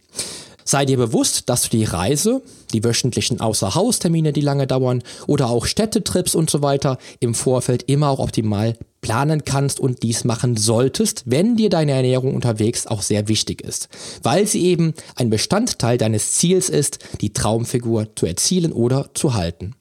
Sei 0.63 0.85
dir 0.85 0.97
bewusst, 0.97 1.49
dass 1.49 1.63
du 1.63 1.69
die 1.69 1.83
Reise, 1.83 2.41
die 2.71 2.83
wöchentlichen 2.83 3.41
Außerhaustermine, 3.41 4.31
die 4.31 4.39
lange 4.39 4.67
dauern, 4.67 5.03
oder 5.27 5.49
auch 5.49 5.65
Städtetrips 5.65 6.33
und 6.33 6.49
so 6.49 6.61
weiter 6.61 6.97
im 7.19 7.35
Vorfeld 7.35 7.83
immer 7.89 8.09
auch 8.09 8.19
optimal 8.19 8.77
planen 9.01 9.43
kannst 9.43 9.81
und 9.81 10.01
dies 10.01 10.23
machen 10.23 10.55
solltest, 10.55 11.23
wenn 11.25 11.57
dir 11.57 11.69
deine 11.69 11.91
Ernährung 11.91 12.33
unterwegs 12.33 12.87
auch 12.87 13.01
sehr 13.01 13.27
wichtig 13.27 13.61
ist, 13.61 13.89
weil 14.23 14.47
sie 14.47 14.63
eben 14.63 14.93
ein 15.15 15.29
Bestandteil 15.29 15.97
deines 15.97 16.33
Ziels 16.33 16.69
ist, 16.69 16.99
die 17.19 17.33
Traumfigur 17.33 18.15
zu 18.15 18.25
erzielen 18.25 18.71
oder 18.71 19.09
zu 19.13 19.33
halten. 19.33 19.75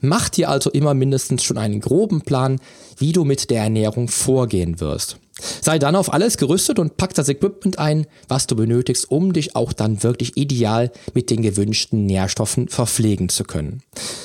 Mach 0.00 0.28
dir 0.28 0.48
also 0.48 0.70
immer 0.70 0.94
mindestens 0.94 1.42
schon 1.44 1.58
einen 1.58 1.80
groben 1.80 2.22
Plan, 2.22 2.60
wie 2.96 3.12
du 3.12 3.24
mit 3.24 3.50
der 3.50 3.62
Ernährung 3.62 4.08
vorgehen 4.08 4.80
wirst. 4.80 5.18
Sei 5.62 5.78
dann 5.78 5.96
auf 5.96 6.12
alles 6.12 6.36
gerüstet 6.36 6.78
und 6.78 6.96
pack 6.96 7.14
das 7.14 7.28
Equipment 7.28 7.78
ein, 7.78 8.06
was 8.28 8.46
du 8.46 8.56
benötigst, 8.56 9.10
um 9.10 9.32
dich 9.32 9.56
auch 9.56 9.72
dann 9.72 10.02
wirklich 10.02 10.36
ideal 10.36 10.90
mit 11.14 11.30
den 11.30 11.42
gewünschten 11.42 12.06
Nährstoffen 12.06 12.68
verpflegen 12.68 13.28
zu 13.28 13.44
können. 13.44 13.82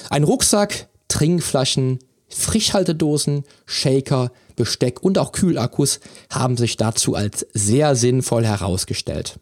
Ein 0.10 0.24
Rucksack, 0.24 0.88
Trinkflaschen, 1.08 2.00
Frischhaltedosen, 2.30 3.44
Shaker, 3.66 4.32
Besteck 4.56 5.04
und 5.04 5.18
auch 5.18 5.32
Kühlakkus 5.32 6.00
haben 6.30 6.58
sich 6.58 6.78
dazu 6.78 7.16
als 7.16 7.46
sehr 7.54 7.96
sinnvoll 7.96 8.46
herausgestellt. 8.46 9.40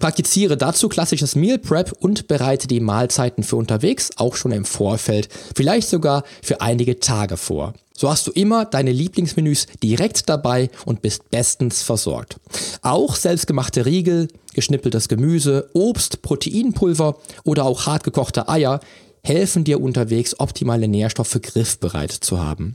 Praktiziere 0.00 0.56
dazu 0.56 0.88
klassisches 0.88 1.34
Meal 1.36 1.58
Prep 1.58 1.92
und 1.92 2.28
bereite 2.28 2.68
die 2.68 2.80
Mahlzeiten 2.80 3.44
für 3.44 3.56
unterwegs 3.56 4.10
auch 4.16 4.36
schon 4.36 4.52
im 4.52 4.64
Vorfeld, 4.64 5.28
vielleicht 5.54 5.88
sogar 5.88 6.24
für 6.42 6.60
einige 6.60 7.00
Tage 7.00 7.36
vor. 7.36 7.74
So 7.96 8.10
hast 8.10 8.26
du 8.26 8.32
immer 8.32 8.64
deine 8.64 8.90
Lieblingsmenüs 8.90 9.66
direkt 9.82 10.28
dabei 10.28 10.68
und 10.84 11.00
bist 11.00 11.30
bestens 11.30 11.82
versorgt. 11.82 12.40
Auch 12.82 13.14
selbstgemachte 13.14 13.86
Riegel, 13.86 14.28
geschnippeltes 14.52 15.08
Gemüse, 15.08 15.70
Obst, 15.74 16.20
Proteinpulver 16.22 17.16
oder 17.44 17.64
auch 17.64 17.86
hartgekochte 17.86 18.48
Eier 18.48 18.80
helfen 19.22 19.64
dir 19.64 19.80
unterwegs 19.80 20.38
optimale 20.38 20.88
Nährstoffe 20.88 21.38
griffbereit 21.40 22.12
zu 22.12 22.42
haben. 22.42 22.74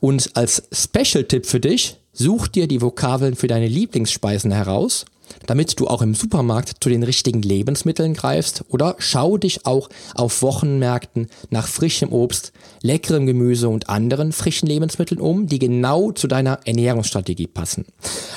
Und 0.00 0.30
als 0.34 0.64
Special-Tipp 0.72 1.46
für 1.46 1.60
dich, 1.60 1.96
such 2.12 2.48
dir 2.48 2.66
die 2.66 2.82
Vokabeln 2.82 3.34
für 3.34 3.46
deine 3.46 3.68
Lieblingsspeisen 3.68 4.50
heraus 4.50 5.06
damit 5.46 5.78
du 5.78 5.88
auch 5.88 6.02
im 6.02 6.14
Supermarkt 6.14 6.76
zu 6.80 6.88
den 6.88 7.02
richtigen 7.02 7.42
Lebensmitteln 7.42 8.14
greifst 8.14 8.64
oder 8.68 8.96
schau 8.98 9.36
dich 9.36 9.66
auch 9.66 9.88
auf 10.14 10.42
Wochenmärkten 10.42 11.28
nach 11.50 11.68
frischem 11.68 12.12
Obst, 12.12 12.52
leckerem 12.82 13.26
Gemüse 13.26 13.68
und 13.68 13.88
anderen 13.88 14.32
frischen 14.32 14.68
Lebensmitteln 14.68 15.20
um, 15.20 15.46
die 15.46 15.58
genau 15.58 16.12
zu 16.12 16.26
deiner 16.26 16.60
Ernährungsstrategie 16.64 17.46
passen. 17.46 17.86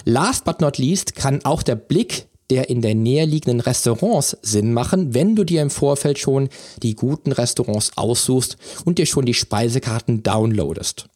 Last 0.06 0.46
but 0.46 0.62
not 0.62 0.78
least 0.78 1.16
kann 1.16 1.44
auch 1.46 1.64
der 1.64 1.76
Blick 1.76 2.28
der 2.50 2.70
in 2.70 2.82
der 2.82 2.96
Nähe 2.96 3.26
liegenden 3.26 3.60
Restaurants 3.60 4.38
Sinn 4.42 4.74
machen, 4.74 5.14
wenn 5.14 5.36
du 5.36 5.44
dir 5.44 5.62
im 5.62 5.70
Vorfeld 5.70 6.18
schon 6.18 6.50
die 6.82 6.96
guten 6.96 7.32
Restaurants 7.32 7.92
aussuchst 7.96 8.58
und 8.86 8.98
dir 8.98 9.06
schon 9.06 9.26
die 9.26 9.34
Speisekarten 9.34 10.24
downloadest. 10.24 11.08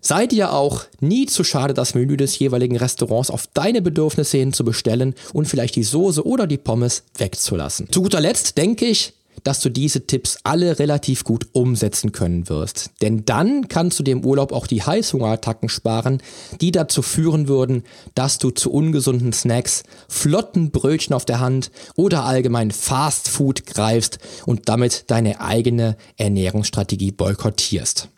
Sei 0.00 0.26
dir 0.26 0.52
auch 0.52 0.84
nie 1.00 1.26
zu 1.26 1.44
schade, 1.44 1.74
das 1.74 1.94
Menü 1.94 2.16
des 2.16 2.38
jeweiligen 2.38 2.76
Restaurants 2.76 3.30
auf 3.30 3.46
deine 3.52 3.82
Bedürfnisse 3.82 4.38
hin 4.38 4.52
zu 4.52 4.64
bestellen 4.64 5.14
und 5.32 5.46
vielleicht 5.46 5.76
die 5.76 5.84
Soße 5.84 6.26
oder 6.26 6.46
die 6.46 6.58
Pommes 6.58 7.02
wegzulassen. 7.16 7.88
Zu 7.90 8.02
guter 8.02 8.20
Letzt 8.20 8.56
denke 8.56 8.86
ich, 8.86 9.12
dass 9.44 9.60
du 9.60 9.68
diese 9.68 10.06
Tipps 10.06 10.38
alle 10.44 10.78
relativ 10.78 11.24
gut 11.24 11.48
umsetzen 11.52 12.12
können 12.12 12.48
wirst. 12.48 12.90
Denn 13.02 13.24
dann 13.24 13.68
kannst 13.68 13.98
du 13.98 14.04
im 14.04 14.24
Urlaub 14.24 14.52
auch 14.52 14.66
die 14.66 14.82
Heißhungerattacken 14.82 15.68
sparen, 15.68 16.22
die 16.60 16.72
dazu 16.72 17.02
führen 17.02 17.48
würden, 17.48 17.84
dass 18.14 18.38
du 18.38 18.50
zu 18.50 18.72
ungesunden 18.72 19.32
Snacks, 19.32 19.82
flotten 20.08 20.70
Brötchen 20.70 21.14
auf 21.14 21.24
der 21.24 21.40
Hand 21.40 21.70
oder 21.96 22.24
allgemein 22.24 22.70
Fast 22.70 23.28
Food 23.28 23.66
greifst 23.66 24.18
und 24.46 24.68
damit 24.68 25.04
deine 25.08 25.40
eigene 25.40 25.96
Ernährungsstrategie 26.16 27.12
boykottierst. 27.12 28.08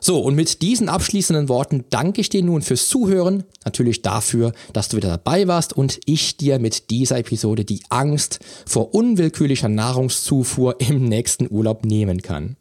So, 0.00 0.20
und 0.20 0.34
mit 0.34 0.62
diesen 0.62 0.88
abschließenden 0.88 1.48
Worten 1.48 1.84
danke 1.90 2.20
ich 2.20 2.30
dir 2.30 2.42
nun 2.42 2.62
fürs 2.62 2.88
Zuhören, 2.88 3.44
natürlich 3.64 4.02
dafür, 4.02 4.52
dass 4.72 4.88
du 4.88 4.96
wieder 4.96 5.08
dabei 5.10 5.46
warst 5.46 5.74
und 5.76 6.00
ich 6.06 6.36
dir 6.36 6.58
mit 6.58 6.90
dieser 6.90 7.18
Episode 7.18 7.64
die 7.64 7.82
Angst 7.90 8.40
vor 8.66 8.94
unwillkürlicher 8.94 9.68
Nahrungszufuhr 9.68 10.80
im 10.80 11.04
nächsten 11.04 11.48
Urlaub 11.50 11.84
nehmen 11.84 12.22
kann. 12.22 12.56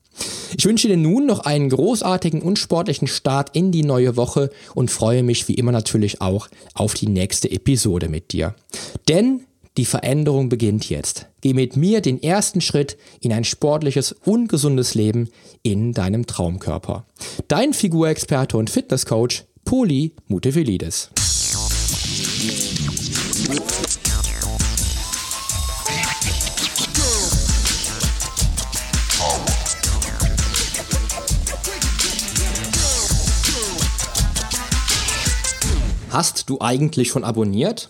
Ich 0.57 0.65
wünsche 0.65 0.87
dir 0.87 0.97
nun 0.97 1.25
noch 1.25 1.41
einen 1.41 1.69
großartigen 1.69 2.41
und 2.41 2.59
sportlichen 2.59 3.07
Start 3.07 3.55
in 3.55 3.71
die 3.71 3.83
neue 3.83 4.17
Woche 4.17 4.49
und 4.75 4.91
freue 4.91 5.23
mich 5.23 5.47
wie 5.47 5.53
immer 5.53 5.71
natürlich 5.71 6.21
auch 6.21 6.49
auf 6.73 6.93
die 6.93 7.07
nächste 7.07 7.49
Episode 7.49 8.09
mit 8.09 8.33
dir. 8.33 8.55
Denn 9.07 9.45
die 9.77 9.85
Veränderung 9.85 10.49
beginnt 10.49 10.89
jetzt. 10.89 11.27
Geh 11.41 11.53
mit 11.53 11.77
mir 11.77 12.01
den 12.01 12.21
ersten 12.21 12.61
Schritt 12.61 12.97
in 13.21 13.31
ein 13.31 13.43
sportliches 13.43 14.11
und 14.11 14.47
gesundes 14.47 14.95
Leben 14.95 15.29
in 15.63 15.93
deinem 15.93 16.25
Traumkörper. 16.25 17.05
Dein 17.47 17.73
Figurexperte 17.73 18.57
und 18.57 18.69
Fitnesscoach 18.69 19.43
Poli 19.65 20.13
Mutevelidis. 20.27 21.11
Hast 36.11 36.49
du 36.49 36.59
eigentlich 36.59 37.09
schon 37.09 37.23
abonniert? 37.23 37.89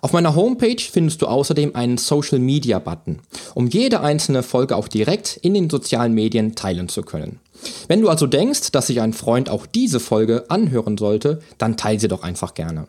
Auf 0.00 0.12
meiner 0.12 0.34
Homepage 0.34 0.80
findest 0.80 1.22
du 1.22 1.26
außerdem 1.26 1.76
einen 1.76 1.96
Social 1.96 2.38
Media 2.38 2.78
Button, 2.78 3.20
um 3.54 3.68
jede 3.68 4.00
einzelne 4.00 4.42
Folge 4.42 4.76
auch 4.76 4.88
direkt 4.88 5.36
in 5.42 5.54
den 5.54 5.70
sozialen 5.70 6.12
Medien 6.12 6.54
teilen 6.54 6.88
zu 6.88 7.02
können. 7.02 7.38
Wenn 7.86 8.00
du 8.00 8.08
also 8.08 8.26
denkst, 8.26 8.72
dass 8.72 8.88
sich 8.88 9.00
ein 9.00 9.12
Freund 9.12 9.48
auch 9.48 9.66
diese 9.66 10.00
Folge 10.00 10.46
anhören 10.48 10.98
sollte, 10.98 11.40
dann 11.58 11.76
teile 11.76 12.00
sie 12.00 12.08
doch 12.08 12.24
einfach 12.24 12.54
gerne. 12.54 12.88